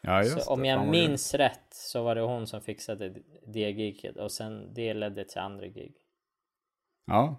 [0.00, 0.68] Ja, just så om det.
[0.68, 1.08] jag vad grymt.
[1.08, 3.14] minns rätt så var det hon som fixade
[3.46, 5.94] det giget och sen det ledde till andra gig.
[7.06, 7.36] Ja,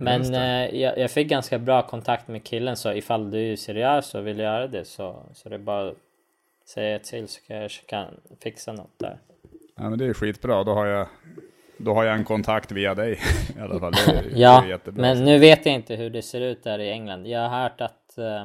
[0.00, 4.14] Men eh, jag, jag fick ganska bra kontakt med killen så ifall du är seriös
[4.14, 5.96] och vill göra det så, så det är bara att
[6.68, 9.18] säga till så kanske jag kan fixa något där.
[9.76, 10.64] ja, men det är skitbra.
[10.64, 11.06] Då har jag,
[11.76, 13.18] då har jag en kontakt via dig
[13.56, 13.92] i alla fall.
[13.92, 16.78] Det är, Ja, det är men nu vet jag inte hur det ser ut där
[16.78, 17.26] i England.
[17.26, 18.44] Jag har hört att eh,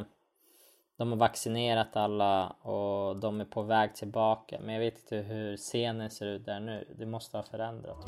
[0.97, 4.57] de har vaccinerat alla och de är på väg tillbaka.
[4.63, 6.85] Men jag vet inte hur scenen ser ut där nu.
[6.99, 8.05] Det måste ha förändrats.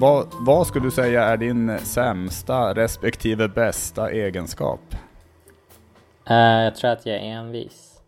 [0.00, 4.80] Vad, vad skulle du säga är din sämsta respektive bästa egenskap?
[6.26, 8.00] Eh, jag tror att jag är envis.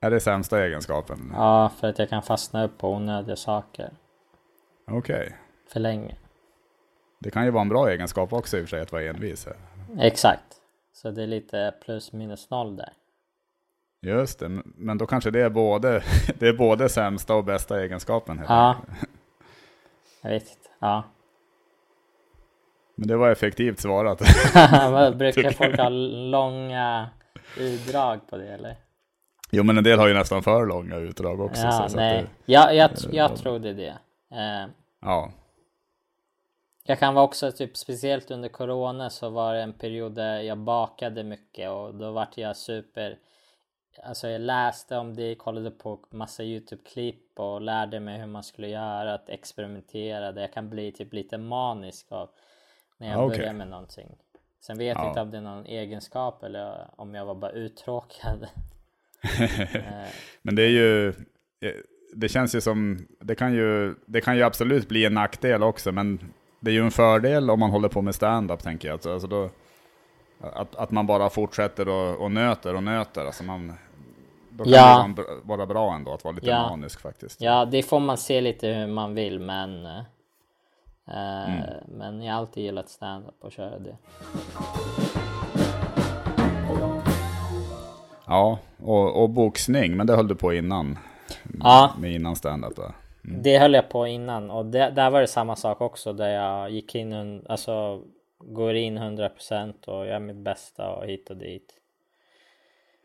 [0.00, 1.32] Är det sämsta egenskapen?
[1.34, 3.90] Ja, för att jag kan fastna upp på onödiga saker
[4.90, 5.36] Okej.
[5.72, 6.14] för länge.
[7.20, 9.48] Det kan ju vara en bra egenskap också i och för sig att vara envis.
[9.98, 10.44] Exakt.
[10.92, 12.92] Så det är lite plus minus noll där.
[14.02, 16.02] Just det, men då kanske det är både,
[16.38, 18.38] det är både sämsta och bästa egenskapen.
[18.38, 18.46] Här.
[18.48, 18.76] Ja.
[20.22, 20.68] Jag vet inte.
[20.78, 21.04] Ja.
[22.94, 24.18] Men det var effektivt svarat.
[25.16, 27.08] Brukar folk ha långa
[27.58, 28.76] utdrag på det eller?
[29.50, 31.62] Jo men en del har ju nästan för långa utdrag också.
[31.62, 32.22] Ja, så, så nej.
[32.22, 33.98] det, Jag, jag, jag trodde det.
[34.32, 34.68] Eh,
[35.00, 35.30] ja.
[36.84, 40.58] jag kan vara också typ speciellt under corona så var det en period där jag
[40.58, 43.18] bakade mycket och då vart jag super
[44.02, 48.68] Alltså jag läste om det, kollade på massa Youtube-klipp och lärde mig hur man skulle
[48.68, 50.40] göra, att experimentera.
[50.40, 52.30] Jag kan bli typ lite manisk av
[52.98, 53.38] när jag Okej.
[53.38, 54.16] börjar med någonting.
[54.60, 55.08] Sen vet jag Ja.
[55.08, 58.46] inte om det är någon egenskap eller om jag var bara uttråkad.
[59.74, 60.08] Eh,
[60.42, 61.72] Men det är ju, eh,
[62.14, 65.92] det känns ju som, det kan ju, det kan ju absolut bli en nackdel också,
[65.92, 66.20] men
[66.60, 68.92] det är ju en fördel om man håller på med stand-up tänker jag.
[68.92, 69.50] Alltså, alltså då,
[70.40, 73.24] att, att man bara fortsätter och, och nöter och nöter.
[73.26, 73.72] Alltså man,
[74.56, 75.08] då kan Ja.
[75.16, 76.68] det vara, bra- ändå att vara lite Ja.
[76.68, 77.40] manisk faktiskt.
[77.40, 79.86] Ja, det får man se lite hur man vill, men...
[79.86, 80.00] eh,
[81.08, 81.60] Mm.
[81.88, 83.96] Men jag har alltid gillat stand-up och köra det.
[88.26, 90.98] Ja, och, och boxning, men det höll du på innan.
[91.60, 91.92] Ja.
[91.98, 92.92] Med innan stand-up va?
[93.22, 96.70] Det höll jag på innan och det, där var det samma sak också där jag
[96.70, 98.02] gick in, alltså
[98.38, 101.72] går in 100% och gör mitt bästa och hit och dit.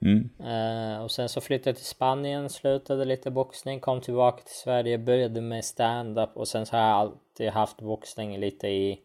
[0.01, 0.29] Mm.
[0.39, 4.97] Eh, och sen så flyttade jag till Spanien, slutade lite boxning, kom tillbaka till Sverige,
[4.97, 8.99] började med stand-up och sen så har jag alltid haft boxning lite i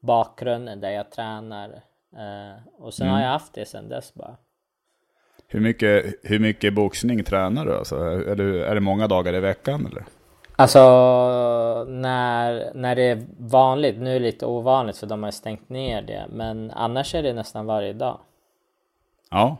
[0.00, 1.68] bakgrunden där jag tränar.
[2.12, 4.36] Eh, och sen har jag haft det sen dess bara.
[5.46, 7.76] Hur, mycket, hur mycket boxning tränar du?
[7.76, 10.04] Alltså, är, du, är det många dagar i veckan eller?
[10.56, 10.80] Alltså
[11.88, 16.02] när, när det är vanligt, nu är det lite ovanligt för de har stängt ner
[16.02, 18.18] det, men annars är det nästan varje dag.
[19.30, 19.56] Ja.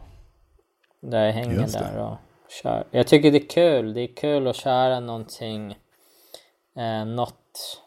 [1.02, 2.16] Där jag hänger Just där och
[2.62, 2.84] kör.
[2.90, 3.94] Jag tycker det är kul.
[3.94, 5.76] Det är kul att köra någonting.
[6.76, 7.78] Eh, något.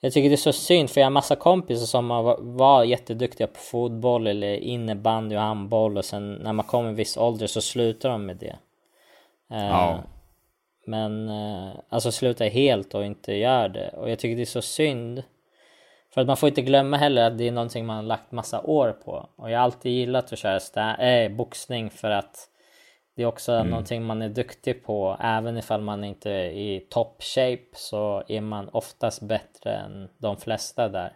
[0.00, 2.84] Jag tycker det är så synd för jag har massa kompisar som har, va- var
[2.84, 7.46] jätteduktiga på fotboll eller innebandy och handboll och sen när man kommer en viss ålder
[7.46, 8.56] så slutar de med det.
[9.50, 9.98] Eh, Ja.
[10.86, 13.88] Men eh, alltså sluta helt och inte gör det.
[13.88, 15.22] Och jag tycker det är så synd.
[16.14, 18.60] För att man får inte glömma heller att det är någonting man har lagt massa
[18.60, 19.28] år på.
[19.36, 22.48] Och jag har alltid gillat att köra sta- äh, boxning för att
[23.16, 23.66] det är också Mm.
[23.70, 25.16] någonting man är duktig på.
[25.20, 30.36] Även ifall man inte är i top shape så är man oftast bättre än de
[30.36, 31.12] flesta där.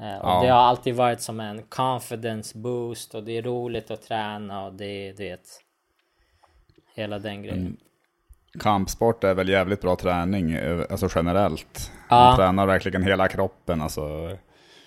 [0.00, 0.40] Eh, och Ja.
[0.42, 4.72] det har alltid varit som en confidence boost och det är roligt att träna och
[4.74, 5.46] det är du vet.
[6.94, 7.58] Hela den grejen.
[7.60, 7.76] Mm.
[8.60, 11.92] Kampsport är väl jävligt bra träning, eh, alltså generellt.
[12.08, 12.16] Ja.
[12.16, 14.36] Man tränar verkligen hela kroppen alltså.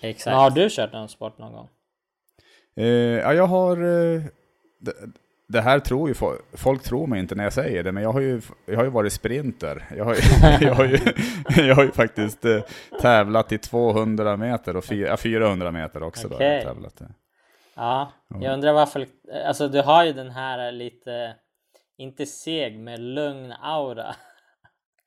[0.00, 0.36] Exakt.
[0.36, 1.68] har du kört någon sport någon gång?
[2.76, 3.76] Eh, ja, jag har...
[3.76, 4.22] Eh,
[4.80, 4.92] det,
[5.48, 8.12] det här tror ju folk, folk tror mig inte när jag säger det, men jag
[8.12, 9.84] har ju, jag har ju varit sprinter.
[9.96, 10.20] Jag har, ju-
[10.66, 10.98] jag har, ju,
[11.68, 12.60] jag har ju faktiskt eh,
[13.00, 16.28] tävlat i 200 meter och fy- ja, 400 meter också.
[16.28, 17.00] Då, har jag tävlat.
[17.00, 17.04] i.
[17.76, 19.06] Ja, jag undrar varför.
[19.46, 21.34] Alltså du har ju den här lite,
[21.98, 24.14] inte seg, men lugn aura.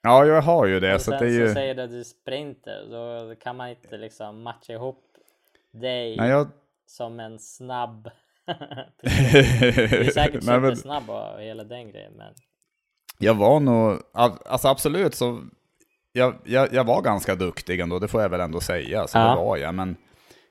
[0.04, 0.96] Ja, jag har ju det.
[0.96, 1.48] Och Så sen det är ju...
[1.48, 5.04] så säger du att du är sprinter, då kan man inte liksom matcha ihop
[5.72, 6.48] dig Nej, jag...
[6.86, 8.10] som en snabb.
[9.02, 12.34] du är säkert Nej, men- supersnabb och hela den grejen, men
[13.20, 15.44] Jag var nog, al- alltså absolut så,
[16.12, 19.30] jag, jag, jag var ganska duktig ändå, det får jag väl ändå säga, så Ja.
[19.30, 19.76] det var jag.
[19.76, 19.96] Men,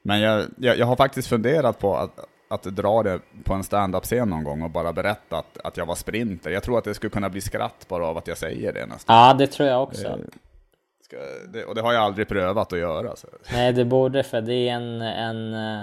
[0.02, 2.10] men jag, jag, jag har faktiskt funderat på att,
[2.50, 5.94] att dra det på en stand-up-scen någon gång och bara berätta att, att jag var
[5.94, 6.50] sprinter.
[6.50, 9.16] Jag tror att det skulle kunna bli skratt bara av att jag säger det nästan.
[9.16, 10.06] ja, det tror jag också.
[10.06, 10.16] Eh,
[11.04, 11.16] Ska,
[11.52, 13.16] det, och det har jag aldrig prövat att göra.
[13.16, 13.28] Så.
[13.52, 15.82] Nej, det borde för det är en, en, eh,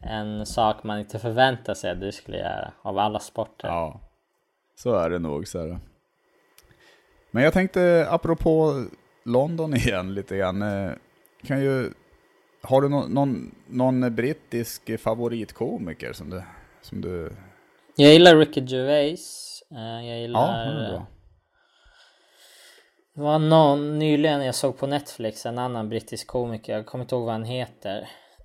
[0.00, 3.68] en sak man inte förväntar sig att du skulle göra av alla sporter.
[3.68, 4.00] Ja,
[4.76, 5.48] så är det nog.
[5.48, 5.78] Så är det.
[7.30, 8.84] Men jag tänkte, apropå
[9.24, 10.62] London igen lite grann.
[10.62, 10.90] eh,
[11.46, 11.90] Kan ju,
[12.62, 16.42] har du någon, någon, någon brittisk favoritkomiker som du...
[16.80, 17.32] Som du
[17.96, 19.44] Jag gillar Ricky Gervais.
[19.70, 20.84] Eh, Jag ja, gillar...
[20.84, 21.06] eh, bra.
[23.14, 26.72] Det var någon nyligen jag såg på Netflix, en annan brittisk komiker.
[26.72, 27.98] Jag kommer inte ihåg vad han heter.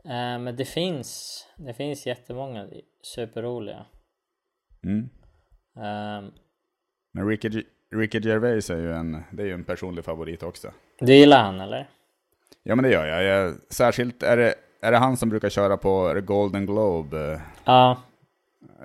[0.05, 2.67] Eh, Men det finns, det finns jättemånga
[3.15, 3.85] superroliga.
[4.83, 5.09] Mm.
[5.77, 6.29] Eh,
[7.13, 7.63] Men Ricky,
[7.95, 10.71] Ricky Gervais är ju en, det är ju en personlig favorit också.
[10.99, 11.89] Du gillar han eller?
[12.63, 13.23] Ja men det gör jag.
[13.23, 17.33] jag särskilt är det, är det han som brukar köra på Golden Globe?
[17.33, 17.97] eh, Ja,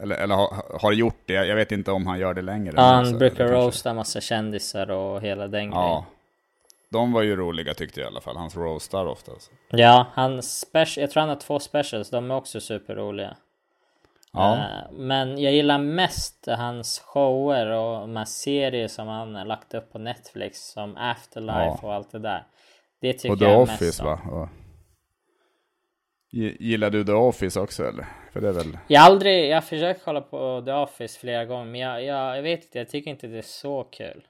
[0.03, 1.33] Eller, eller har, har gjort det.
[1.33, 2.73] Jag vet inte om han gör det längre.
[2.77, 5.71] ja han så- brukar det kanske- roasta massa kändisar och hela den grejen.
[5.87, 6.05] Ja.
[6.91, 8.37] De var ju roliga tyckte jag i alla fall.
[8.37, 9.33] Hans roastar ofta.
[9.33, 9.51] alltså.
[9.69, 13.37] Ja, han special, jag tror han har två specials, de är också superroliga.
[14.33, 14.55] Ja.
[14.57, 19.75] Eh, Men jag gillar mest hans shower och de här serier som han har lagt
[19.75, 21.89] upp på Netflix som Afterlife Ja.
[21.89, 22.45] och allt det där.
[23.01, 24.09] Det tycker Och The jag mest Office om.
[24.09, 24.21] va?
[24.31, 24.49] Och...
[26.33, 28.07] Gi- Gillar du The Office också eller?
[28.33, 28.79] För det är väl...
[28.89, 32.37] Jag har aldrig, jag har försökt kolla på The Office flera gånger men jag, jag,
[32.37, 34.27] jag vet inte, jag tycker inte det är så kul.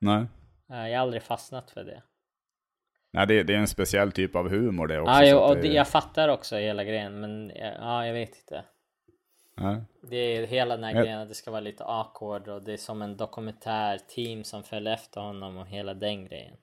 [0.00, 0.24] Nej.
[0.70, 2.02] Eh, Jag har aldrig fastnat för det.
[3.12, 5.12] Nej, det, det är en speciell typ av humor det också.
[5.12, 8.64] Ja, jo, och det, jag fattar också hela grejen men ja, jag vet inte.
[9.56, 9.76] Nej.
[10.10, 11.00] Det är hela den här Ja.
[11.02, 14.62] grejen att det ska vara lite awkward och det är som en dokumentär team som
[14.62, 16.56] följer efter honom och hela den grejen.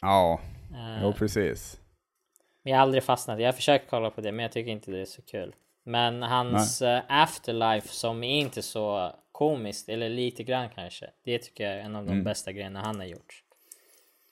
[0.00, 0.40] Ja,
[0.74, 1.80] Eh, jo precis.
[2.62, 3.40] Men jag har aldrig fastnat.
[3.40, 5.54] Jag har försökt kolla på det men jag tycker inte det är så kul.
[5.84, 11.10] Men hans eh, Afterlife som är inte så komiskt, eller lite grann kanske.
[11.24, 13.42] Det tycker jag är en av de bästa grejerna han har gjort.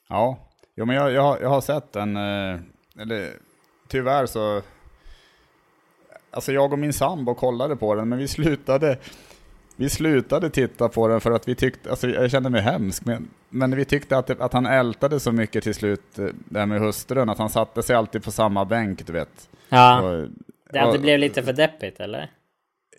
[0.09, 0.37] Ja,
[0.75, 2.59] jo, men jag, jag, jag har sett den, eh,
[2.99, 3.33] eller
[3.87, 4.61] tyvärr så,
[6.31, 8.97] alltså jag och min sambo kollade på den, men vi slutade,
[9.79, 13.29] vi slutade titta på den för att vi tyckte, alltså jag kände mig hemsk, men,
[13.49, 16.65] men vi tyckte att, det, att han ältade så mycket till slut, eh, det här
[16.65, 19.49] med hustrun, att han satte sig alltid på samma bänk, du vet.
[19.69, 20.29] Ja, Och, det,
[20.79, 22.31] det och- blev lite för deppigt eller?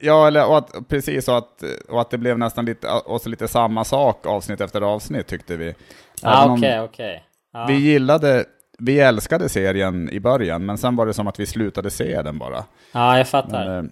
[0.01, 3.29] Ja, eller, och att, precis, och att, och att det blev nästan lite, och så
[3.29, 5.75] lite samma sak avsnitt efter avsnitt tyckte vi.
[6.23, 7.25] Ja, okej, okej.
[7.53, 7.67] Ja.
[7.67, 8.45] Vi gillade,
[8.79, 12.39] vi älskade serien i början, men sen var det som att vi slutade se den
[12.39, 12.65] bara.
[12.93, 13.67] Ja, jag fattar.
[13.69, 13.91] Men, eh,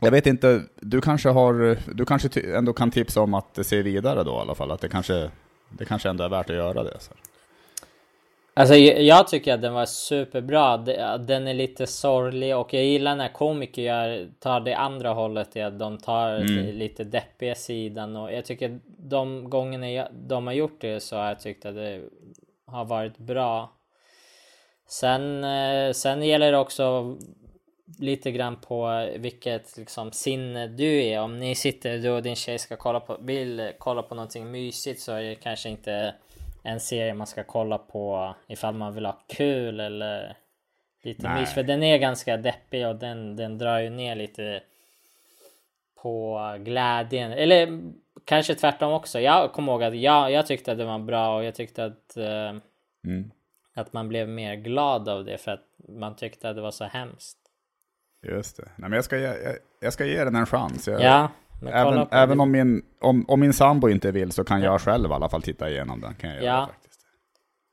[0.00, 4.24] jag vet inte, du kanske har, du kanske ändå kan tipsa om att se vidare
[4.24, 5.30] då i alla fall, att det kanske,
[5.78, 7.00] det kanske ändå är värt att göra det.
[7.00, 7.12] Så.
[8.54, 10.76] Alltså jag, tycker att den var superbra.
[11.18, 15.56] Den är lite sorglig och jag gillar när komiker tar det andra hållet.
[15.56, 20.80] Att de tar li- lite deppiga sidan och jag tycker de gångerna de har gjort
[20.80, 22.02] det så har jag tyckt att det
[22.66, 23.72] har varit bra.
[24.88, 27.16] Sen, eh, sen gäller det också
[27.98, 31.20] lite grann på vilket liksom sinne du är.
[31.20, 35.00] Om ni sitter, du och din tjej ska kolla på, vill kolla på någonting mysigt
[35.00, 36.14] så är det kanske inte
[36.62, 40.36] en serie man ska kolla på ifall man vill ha kul eller
[41.02, 41.54] lite mys.
[41.54, 44.62] För den är ganska deppig och den, den drar ju ner lite
[46.02, 47.32] på glädjen.
[47.32, 47.82] Eller
[48.24, 49.20] kanske tvärtom också.
[49.20, 52.14] Jag kommer ihåg att jag, jag tyckte att det var bra och jag tyckte att
[52.16, 52.60] uh,
[53.04, 53.30] mm.
[53.74, 56.84] att man blev mer glad av det för att man tyckte att det var så
[56.84, 57.37] hemskt.
[58.22, 58.68] Just det.
[58.76, 60.88] Nej, men jag, ska ge, jag, jag ska ge den en chans.
[60.88, 61.30] Jag, ja,
[61.66, 64.72] även även om, min, om, om min sambo inte vill så kan ja.
[64.72, 66.14] jag själv i alla fall titta igenom den.
[66.14, 66.44] Kan jag ja.
[66.44, 67.00] Göra, faktiskt.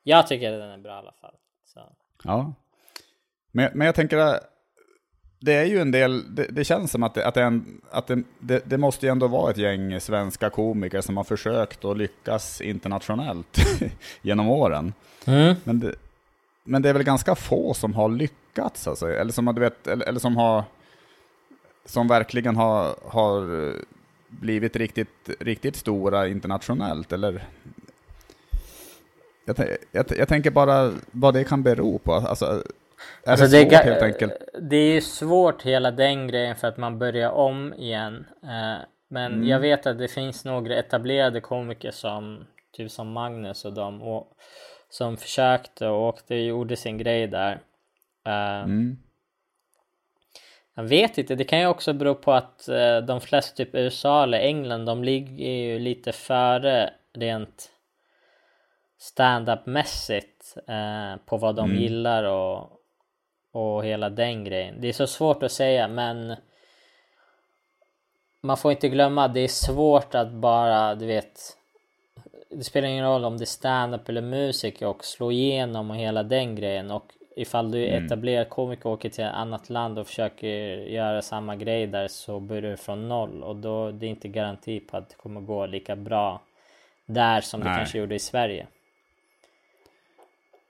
[0.04, 1.34] Jag tycker den är bra i alla fall.
[1.66, 1.80] Så.
[2.24, 2.54] Ja.
[3.52, 4.52] Men, men jag tänker att
[5.40, 8.12] det är ju en del, det, det känns som att, det, att, det, en, att
[8.40, 12.62] det, det, måste ju ändå vara ett gäng svenska komiker som har försökt att lyckas
[12.62, 13.58] internationellt
[14.22, 14.94] genom åren.
[15.26, 15.56] Mm.
[15.64, 15.96] Men,
[16.68, 20.06] men det är väl ganska få som har lyckats, alltså, eller som, du vet, eller,
[20.06, 20.64] eller som har
[21.86, 23.74] som verkligen har, har
[24.28, 27.44] blivit riktigt, riktigt stora internationellt, eller?
[29.46, 29.56] Jag,
[29.92, 32.14] jag, jag tänker bara vad det kan bero på.
[32.14, 32.46] Alltså,
[33.24, 34.34] är alltså det svårt det, helt enkelt?
[34.62, 38.26] Det är svårt hela den grejen för att man börjar om igen.
[38.44, 39.48] Eh, men mm.
[39.48, 44.28] jag vet att det finns några etablerade komiker som typ som Magnus och dem och,
[44.90, 47.60] som försökte och åkte och gjorde sin grej där.
[48.26, 48.98] Eh, mm.
[50.76, 54.24] Jag vet inte, det kan ju också bero på att eh, de flesta typ USA
[54.24, 57.72] eller England, de ligger ju lite före rent
[58.98, 61.82] stand-up mässigt eh, på vad de mm.
[61.82, 62.70] gillar och,
[63.52, 64.82] och hela den grejen.
[64.82, 66.36] Det är så svårt att säga men
[68.42, 71.58] man får inte glömma att det är svårt att bara, du vet,
[72.56, 76.24] det spelar ingen roll om det är stand-up eller musik och slå igenom och hela
[76.24, 78.06] den grejen och ifall du mm.
[78.06, 82.40] etablerad komiker och åker till ett annat land och försöker göra samma grej där så
[82.40, 85.66] börjar du från noll och då det är inte garanti på att det kommer gå
[85.66, 86.42] lika bra
[87.06, 87.70] där som Nej.
[87.70, 88.68] det kanske gjorde i Sverige.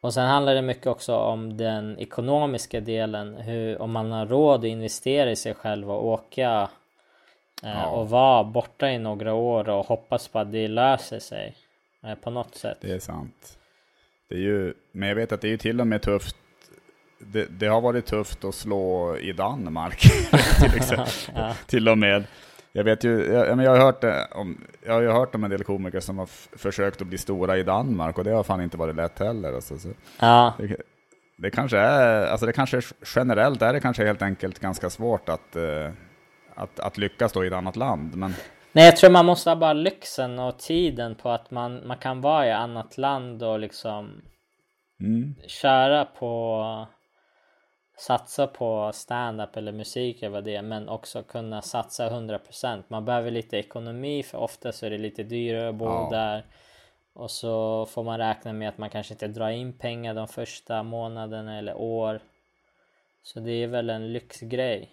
[0.01, 4.59] Och sen handlar det mycket också om den ekonomiska delen, hur, om man har råd
[4.59, 6.69] att investera i sig själv och åka
[7.63, 7.87] eh, ja.
[7.87, 11.55] och vara borta i några år och hoppas på att det löser sig
[12.05, 12.77] eh, på något sätt.
[12.81, 13.57] Det är sant.
[14.29, 16.35] Det är ju, men jag vet att det är ju till och med tufft
[17.19, 19.99] det, det, har varit tufft att slå i Danmark
[20.61, 21.07] till exempel.
[21.35, 21.55] ja.
[21.67, 22.23] Till och med.
[22.71, 25.63] Jag vet ju, jag, jag, har hört om, jag har ju hört om en del
[25.63, 26.25] komiker som har
[26.57, 29.53] försökt att bli stora i Danmark och det har fan inte varit lätt heller.
[29.53, 29.89] Alltså, så.
[30.19, 30.53] Ja.
[30.57, 30.75] Det,
[31.37, 32.81] det, kanske är, alltså det kanske
[33.15, 35.89] generellt är det kanske helt enkelt ganska svårt att, uh,
[36.55, 38.15] att, att lyckas då i ett annat land.
[38.15, 38.33] Men...
[38.75, 42.21] Nej, jag tror man måste ha bara lyxen och tiden på att man, man kan
[42.21, 44.21] vara i annat land och liksom
[44.99, 45.35] mm.
[45.47, 46.87] köra på
[47.97, 52.83] satsa på stand-up eller musik eller vad det är men också kunna satsa 100%.
[52.87, 56.07] Man behöver lite ekonomi för ofta så är det lite dyrare att bo ja.
[56.11, 56.45] där.
[57.13, 60.83] Och så får man räkna med att man kanske inte drar in pengar de första
[60.83, 62.19] månaderna eller år.
[63.23, 64.89] Så det är väl en lyxgrej.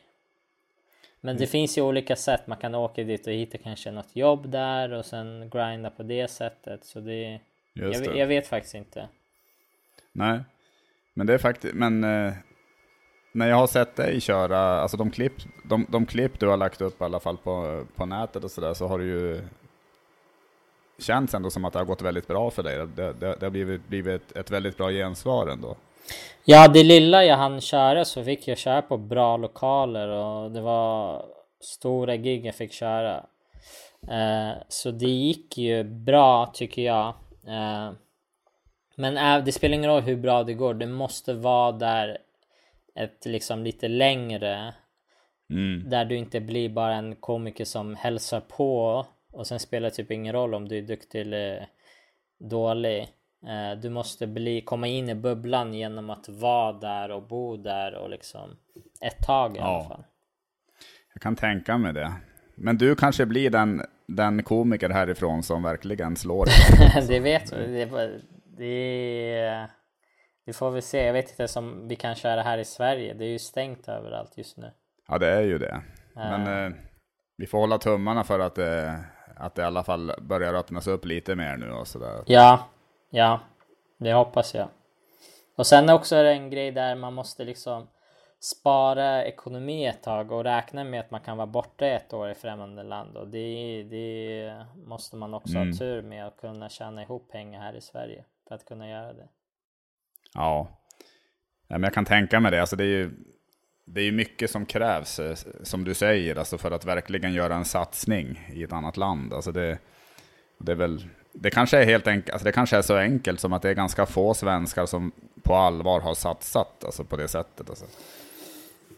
[1.24, 1.50] Men det mm.
[1.50, 2.46] finns ju olika sätt.
[2.46, 6.28] Man kan åka dit och hitta kanske något jobb där och sen grinda på det
[6.30, 6.84] sättet.
[6.84, 7.40] Så det...
[7.72, 8.18] Jag, det.
[8.18, 9.08] jag, vet faktiskt inte.
[10.12, 10.40] Nej,
[11.14, 12.32] men det är faktiskt, men eh,
[13.32, 15.32] när jag har sett dig köra, alltså de klipp,
[15.64, 18.74] de, de klipp du har lagt upp i alla fall på, på nätet och sådär,
[18.74, 19.42] så har det ju
[20.98, 22.86] känts ändå som att det har gått väldigt bra för dig.
[22.86, 25.76] Det, det, det har blivit, blivit ett väldigt bra gensvar ändå.
[26.44, 30.60] Ja, det lilla jag hann köra så fick jag köra på bra lokaler och det
[30.60, 31.24] var
[31.60, 33.26] stora gig jag fick köra.
[34.08, 37.08] Eh, så det gick ju bra tycker jag.
[37.46, 37.92] Eh,
[38.96, 42.18] men äh, det spelar ingen roll hur bra det går, det måste vara där
[42.94, 44.74] ett liksom lite längre
[45.50, 45.90] mm.
[45.90, 50.10] där du inte blir bara en komiker som hälsar på och sen spelar det typ
[50.10, 51.68] ingen roll om du är duktig eller
[52.38, 53.08] dålig.
[53.46, 57.94] Eh, du måste bli, komma in i bubblan genom att vara där och bo där
[57.94, 58.50] och liksom
[59.00, 59.64] ett tag i ja.
[59.64, 60.04] alla fall.
[61.14, 62.12] Jag kan tänka mig det.
[62.54, 66.46] Men du kanske blir den, den komiker härifrån som verkligen slår
[67.08, 67.66] Det vet vi.
[67.66, 68.20] Det,
[68.58, 69.68] det,
[70.44, 71.06] vi får väl se.
[71.06, 73.14] Jag vet inte om vi kan köra här i Sverige.
[73.14, 74.70] Det är ju stängt överallt just nu.
[75.08, 75.82] Ja, det är ju det.
[76.14, 76.64] Men uh.
[76.64, 76.72] eh,
[77.36, 78.94] vi får hålla tummarna för att, eh,
[79.36, 82.22] att det i alla fall börjar öppnas upp lite mer nu och sådär.
[82.26, 82.68] Ja,
[83.12, 83.40] ja,
[83.98, 84.68] det hoppas jag.
[85.56, 87.86] Och sen också är det en grej där man måste liksom
[88.40, 92.34] spara ekonomi ett tag och räkna med att man kan vara borta ett år i
[92.34, 95.68] främmande land och det, det måste man också mm.
[95.68, 99.12] ha tur med att kunna tjäna ihop pengar här i Sverige för att kunna göra
[99.12, 99.28] det.
[100.34, 100.68] Ja.
[101.68, 102.60] ja men jag kan tänka mig det.
[102.60, 103.10] Alltså det är ju,
[103.84, 107.64] det är mycket som krävs, eh, som du säger, alltså för att verkligen göra en
[107.64, 109.32] satsning i ett annat land.
[109.32, 109.78] Alltså det,
[110.58, 113.52] det är väl, det kanske är helt enkelt, alltså det kanske är så enkelt som
[113.52, 115.12] att det är ganska få svenskar som
[115.42, 117.70] på allvar har satsat alltså på det sättet.
[117.70, 117.84] Alltså.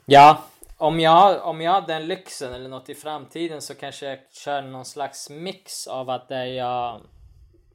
[0.07, 0.45] Ja,
[0.77, 4.63] om jag, om jag har den lyxen eller något i framtiden så kanske jag kör
[4.63, 7.01] någon slags mix av att jag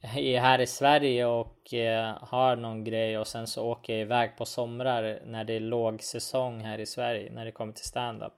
[0.02, 4.38] är här i Sverige och eh, har någon grej och sen så åker jag iväg
[4.38, 8.34] på somrar när det är låg säsong här i Sverige när det kommer till stand-up.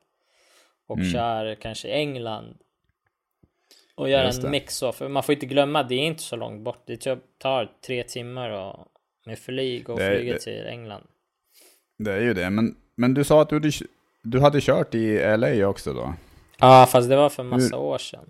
[0.87, 1.11] Och Mm.
[1.11, 2.57] kör kanske England.
[4.01, 4.51] Och gör Just en det.
[4.51, 6.83] mix så, för man får inte glömma det är inte så långt bort.
[6.85, 8.87] Det typ tar tre timmar och
[9.25, 11.03] med flyg och Det flyga till England.
[11.97, 13.71] Det är ju det, men, men du sa att du,
[14.23, 16.13] du hade kört i LA också då?
[16.59, 18.25] Ja, fast det var för massa år sedan.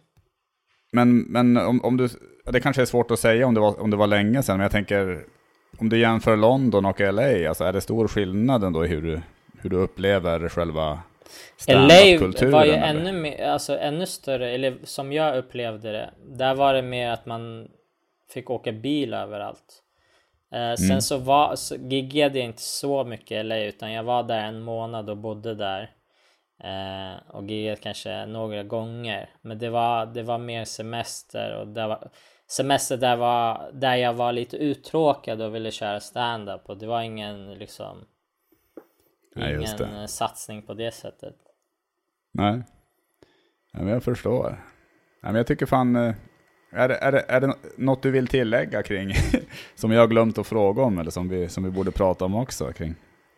[0.92, 2.10] Men, men om, om du,
[2.46, 4.64] det kanske är svårt att säga om det, var, om det var länge sedan, men
[4.64, 5.26] jag tänker
[5.78, 9.22] om du jämför London och LA, alltså är det stor skillnad ändå i hur du,
[9.62, 11.00] hur du upplever själva
[11.68, 12.88] LA var ju eller?
[12.88, 16.10] ännu, mer, alltså, ännu större, eller som jag upplevde det.
[16.26, 17.68] Där var det mer att man
[18.34, 19.84] fick åka bil överallt.
[20.54, 21.02] Eh, sen Mm.
[21.02, 24.62] så, var, så giggade jag inte så mycket i LA utan jag var där en
[24.62, 25.92] månad och bodde där.
[26.64, 29.30] Eh, och giggade kanske några gånger.
[29.42, 32.10] Men det var, det var mer semester och det var
[32.48, 37.02] semester där, var, där jag var lite uttråkad och ville köra stand-up och det var
[37.02, 38.06] ingen liksom
[39.36, 40.02] ingen det.
[40.02, 41.36] eh, satsning på det sättet.
[42.34, 42.52] Nej.
[43.74, 44.50] Nej, men jag förstår.
[45.24, 46.14] Nej, men jag tycker fan, eh,
[46.72, 49.14] är det, är, det, är det något du vill tillägga kring,
[49.76, 52.36] som jag har glömt att fråga om, eller som vi, som vi borde prata om
[52.36, 52.96] också kring?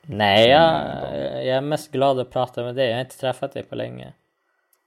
[0.08, 2.88] Nej, jag, Mm, jag är mest glad att prata med dig.
[2.88, 4.14] Jag har inte träffat dig på länge.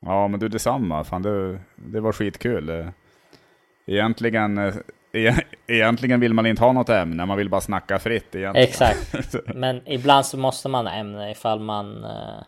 [0.00, 1.04] Ja, men du detsamma.
[1.04, 2.68] Fan, det, det var skitkul.
[2.68, 2.88] Eh,
[3.86, 4.74] Egentligen, eh,
[5.66, 8.68] egentligen vill man inte ha något ämne, man vill bara snacka fritt egentligen.
[8.68, 9.34] Exakt.
[9.54, 12.42] Men ibland så måste man ha ämne ifall man eh,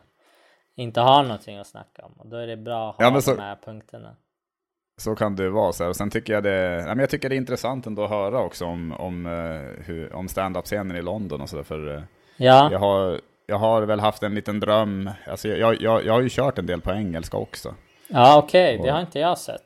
[0.76, 2.12] inte har någonting att snacka om.
[2.18, 4.16] Och då är det bra att ha Ja, så- de här punkterna.
[5.00, 5.72] Så kan det vara.
[5.72, 5.90] Så här.
[5.90, 8.40] Och sen tycker jag det, nej, men jag tycker det är intressant ändå att höra
[8.40, 9.26] också om, om,
[9.86, 11.62] hur, om stand-up-scenen i London och sådär.
[11.62, 12.02] För eh,
[12.36, 15.10] Ja, jag, har, jag har väl haft en liten dröm.
[15.26, 17.74] Alltså, jag, jag, jag har ju kört en del på engelska också.
[18.08, 18.80] ja okej.
[18.82, 19.64] Det har inte jag sett.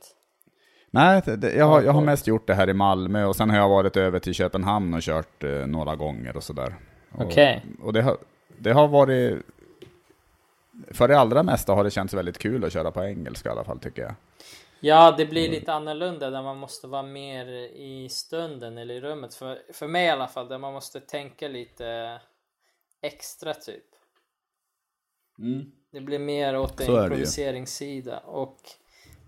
[0.95, 3.57] Nej, det, jag, har, jag har mest gjort det här i Malmö och sen har
[3.57, 6.75] jag varit över till Köpenhamn och kört eh, några gånger och sådär.
[7.19, 7.65] Okej.
[7.83, 8.17] Och det har,
[8.59, 9.43] det har varit...
[10.91, 13.65] För det allra mesta har det känts väldigt kul att köra på engelska i alla
[13.65, 14.15] fall tycker jag.
[14.81, 19.35] Ja, det blir lite annorlunda där man måste vara mer i stunden eller i rummet.
[19.35, 22.21] För, för mig i alla fall, där man måste tänka lite
[23.03, 23.85] extra typ.
[25.93, 28.19] Det blir mer åt en improviseringssida.
[28.19, 28.59] Och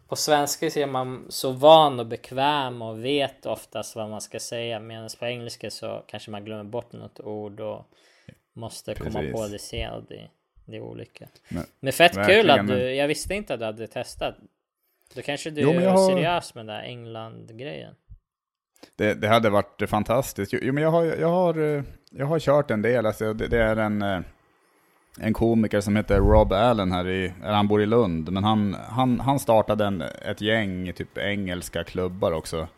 [0.09, 4.81] på svenska ser man så van och bekväm och vet oftast vad man ska säga.
[4.81, 7.85] Medan på engelska så kanske man glömmer bort något ord och
[8.53, 9.33] måste komma Precis.
[9.33, 9.91] på det sen.
[9.93, 10.29] Och det,
[10.65, 11.29] det är olika.
[11.49, 14.35] Men- Men fett kul att du, jag visste inte att du hade testat.
[15.15, 17.95] Då kanske du Jo, är har- seriös med den där England-grejen.
[18.97, 20.53] Det, det hade varit fantastiskt.
[20.53, 23.07] Jo, men jag har, jag har, eh, jag har kört en del.
[23.07, 24.21] Alltså, det, det är en, eh,
[25.21, 28.33] en komiker som heter Rob Allen här i, han bor i Lund.
[28.33, 32.69] Men han, han, han startade en, ett gäng typ engelska klubbar också.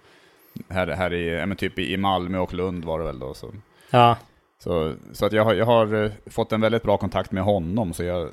[0.68, 3.34] Här, här i, men typ i Malmö och Lund var det väl då.
[3.34, 3.52] Så,
[3.90, 4.16] Ja,
[4.58, 7.92] så, så att jag har, jag har eh, fått en väldigt bra kontakt med honom.
[7.92, 8.28] Så, jag,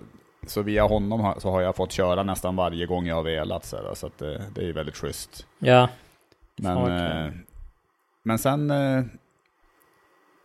[0.48, 3.66] så via honom har, så har jag fått köra nästan varje gång jag har velat.
[3.66, 5.48] Så, här, så att det, det är väldigt schysst.
[5.60, 5.90] ja,
[6.56, 7.32] Men, eh,
[8.24, 8.72] men sen...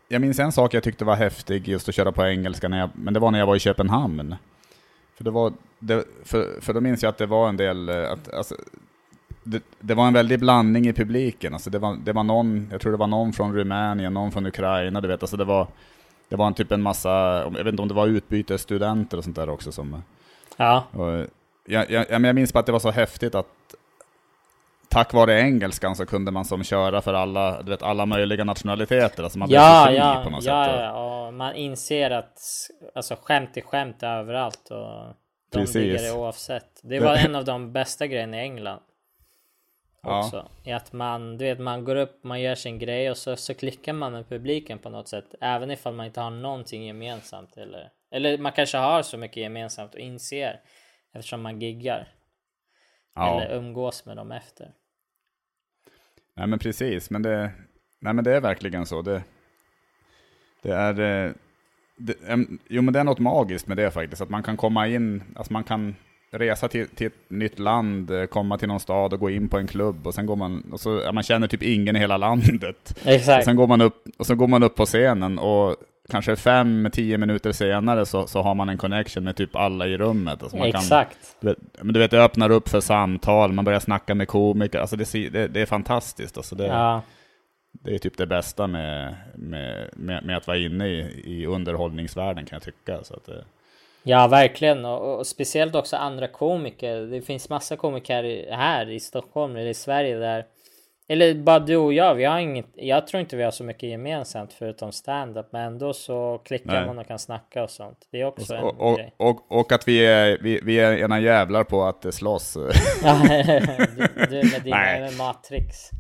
[0.09, 2.91] Jag minns en sak jag tyckte var häftig just att köra på engelska, när jag,
[2.95, 4.35] men det var när jag var i Köpenhamn.
[5.17, 7.89] För, det var, det, för, för då minns jag att det var en del...
[7.89, 8.55] eh, Att, alltså,
[9.43, 11.53] det, det var en väldig blandning i publiken.
[11.55, 14.47] Alltså det, var, det var någon, jag tror det var någon från Rumänien, någon från
[14.47, 15.23] Ukraina, du vet.
[15.23, 15.67] Alltså det var,
[16.29, 17.11] det var en typ en massa,
[17.57, 20.03] jag vet inte om det var utbytesstudenter och sånt där också som...
[20.57, 21.27] ja, Och
[21.67, 23.47] jag, jag, jag minns bara att det var så häftigt att
[24.89, 29.23] tack vare engelskan så kunde man som köra för alla, du vet, alla möjliga nationaliteter.
[29.23, 30.75] Alltså man blev ja, fri ja, på något ja, sätt.
[30.81, 32.41] ja, och man inser att
[32.95, 35.15] alltså, skämt är skämt överallt och
[35.53, 35.75] de Precis.
[35.75, 36.81] ligger det oavsett.
[36.83, 38.81] Det var en av de bästa grejerna i England.
[40.03, 40.25] Ja.
[40.25, 40.49] Också.
[40.65, 43.55] I att man, du vet, man går upp, man gör sin grej och så, så
[43.55, 45.35] klickar man med publiken på något sätt.
[45.41, 49.95] Även ifall man inte har någonting gemensamt eller, eller man kanske har så mycket gemensamt
[49.95, 50.61] och inser
[51.13, 52.09] eftersom man giggar.
[53.15, 53.41] Ja.
[53.41, 54.73] Eller umgås med dem efter.
[56.39, 57.51] Nej men precis, men det,
[58.01, 59.03] nej, men det är verkligen så.
[59.03, 59.23] Det,
[60.63, 61.27] det är...
[61.27, 61.33] eh,
[62.01, 62.15] Det,
[62.69, 65.53] jo men det är något magiskt med det faktiskt, att man kan komma in, alltså
[65.53, 65.97] man kan
[66.31, 69.59] resa till, till ett nytt land, eh, komma till någon stad och gå in på
[69.59, 72.17] en klubb och sen går man, och så, ja, man känner typ ingen i hela
[72.27, 72.95] landet.
[73.05, 73.45] Och Exakt.
[73.45, 75.77] sen går man upp, och så går man upp på scenen och
[76.11, 79.97] kanske fem, tio minuter senare så, så har man en connection med typ alla i
[79.97, 80.43] rummet.
[80.43, 81.19] Alltså man Exakt.
[81.19, 84.29] Kan, du, vet, men du vet, det öppnar upp för samtal, man börjar snacka med
[84.29, 84.79] komiker.
[84.79, 86.37] Alltså det, det, det är fantastiskt.
[86.37, 87.03] Alltså det, Ja.
[87.73, 92.47] det är typ det bästa med, med, med, med att vara inne i, i underhållningsvärlden
[92.47, 93.05] kan jag tycka.
[93.05, 93.45] Så att det,
[94.03, 94.85] Ja, verkligen.
[94.85, 97.01] Och, och speciellt också andra komiker.
[97.01, 100.45] Det finns massa komiker här i Stockholm eller i Sverige där
[101.11, 103.89] eller bara du och jag, vi har inget, jag tror inte vi har så mycket
[103.89, 106.87] gemensamt förutom stand-up men ändå så klickar Nej.
[106.87, 108.09] man och kan snacka och sånt.
[108.11, 109.15] Det är också en och, och, grej.
[109.17, 112.57] och, och att vi är, vi, vi är ena jävlar på att eh, slåss.
[112.57, 114.77] Du, du med dina.
[115.11, 115.91] MMA-tricks.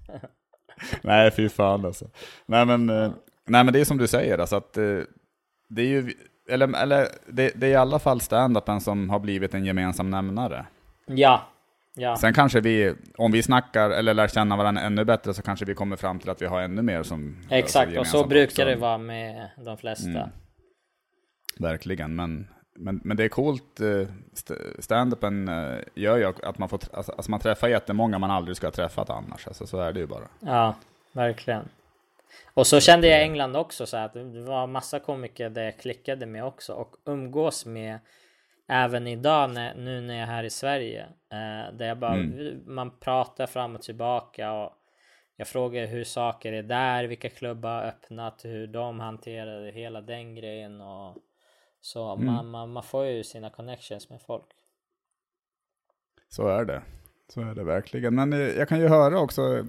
[1.02, 2.06] Nej, fy fan alltså.
[2.46, 3.10] Nej men, eh,
[3.46, 4.98] nej, men det är som du säger, alltså att eh,
[5.68, 6.12] det är ju,
[6.50, 10.66] eller, eller det, det är i alla fall stand-upen som har blivit en gemensam nämnare.
[11.06, 11.42] Ja,
[11.98, 12.16] ja.
[12.16, 15.74] Sen kanske vi, om vi snackar eller lär känna varandra ännu bättre så kanske vi
[15.74, 18.64] kommer fram till att vi har ännu mer som Exakt, och så brukar också.
[18.64, 20.08] det vara med de flesta.
[20.08, 20.28] Mm.
[21.60, 23.80] Verkligen, men, men, men det är coolt.
[23.80, 28.30] eh, st- Stand-upen eh, gör ju att man får, alltså, alltså man träffar jättemånga man
[28.30, 29.46] aldrig skulle ha träffat annars.
[29.46, 30.28] Alltså, så är det ju bara.
[30.40, 30.74] Ja,
[31.12, 31.68] verkligen.
[32.54, 35.78] Och så kände jag i England också så att det var massa komiker där jag
[35.78, 37.98] klickade med också och umgås med
[38.68, 41.02] även idag när, nu när jag är här i Sverige.
[41.32, 42.16] Eh, där jag bara,
[42.66, 44.72] man pratar fram och tillbaka och
[45.36, 50.34] jag frågar hur saker är där, vilka klubbar har öppnat, hur de hanterade hela den
[50.34, 51.16] grejen och
[51.80, 54.44] så man, man, man får ju sina connections med folk.
[56.28, 56.82] Så är det.
[57.28, 58.14] Så är det verkligen.
[58.14, 59.64] Men eh, jag kan ju höra också, eh,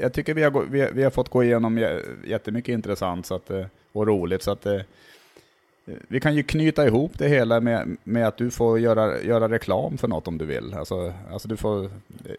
[0.00, 3.50] jag tycker vi har, vi, vi har fått gå igenom jä- jättemycket intressant så att,
[3.50, 4.42] eh, och roligt.
[4.42, 4.66] Så att,
[6.08, 9.98] vi kan ju knyta ihop det hela med, med att du får göra, göra reklam
[9.98, 10.74] för något om du vill.
[10.74, 11.90] Alltså, alltså du får,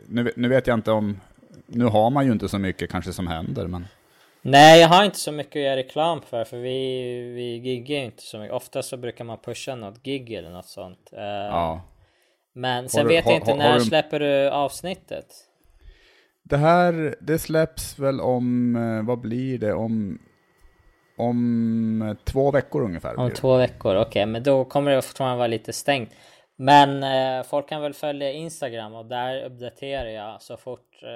[0.07, 1.19] nu, nu vet jag inte om,
[1.65, 3.85] nu har man ju inte så mycket kanske som händer, men
[4.41, 6.69] Nej, jag har inte så mycket att göra reklam för, för vi,
[7.35, 8.53] vi giggar ju inte så mycket.
[8.55, 11.09] Ofta så brukar man pusha något gig eller något sånt.
[11.13, 11.81] Eh, ja.
[12.53, 15.25] Men sen du- vet jag har- inte, har- när har du- släpper du avsnittet?
[16.43, 20.19] Det här, det släpps väl om, eh, vad blir det, om,
[21.17, 23.19] om eh, två veckor ungefär.
[23.19, 26.09] Om två veckor, okej, men då kommer det fortfarande vara lite stängt.
[26.55, 31.09] Men eh, folk kan väl följa Instagram och där uppdaterar jag så fort eh,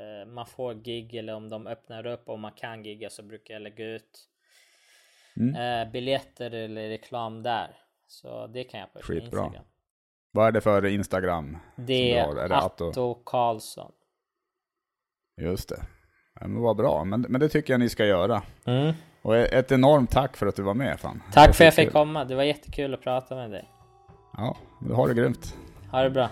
[0.00, 3.54] eh, man får gig eller om de öppnar upp och man kan gigga så brukar
[3.54, 4.26] jag lägga ut
[5.36, 5.54] Mm.
[5.86, 7.70] eh, biljetter eller reklam där.
[8.06, 9.24] Så det kan jag på Skitbra.
[9.24, 9.64] Instagram.
[10.32, 11.56] Vad är det för Instagram?
[11.76, 12.88] Det är Är det Atto?
[12.88, 13.92] Atto Karlsson.
[15.40, 15.82] Just det.
[16.40, 18.42] Men vad bra, men, men det tycker jag ni ska göra.
[18.66, 18.92] Mm.
[19.22, 21.00] Och ett enormt tack för att du var med.
[21.00, 21.22] Fan.
[21.32, 22.24] Tack för att jag fick komma.
[22.24, 23.68] Det var jättekul att prata med dig.
[24.36, 25.56] Ja, du har det grymt.
[25.90, 26.28] Ha det bra.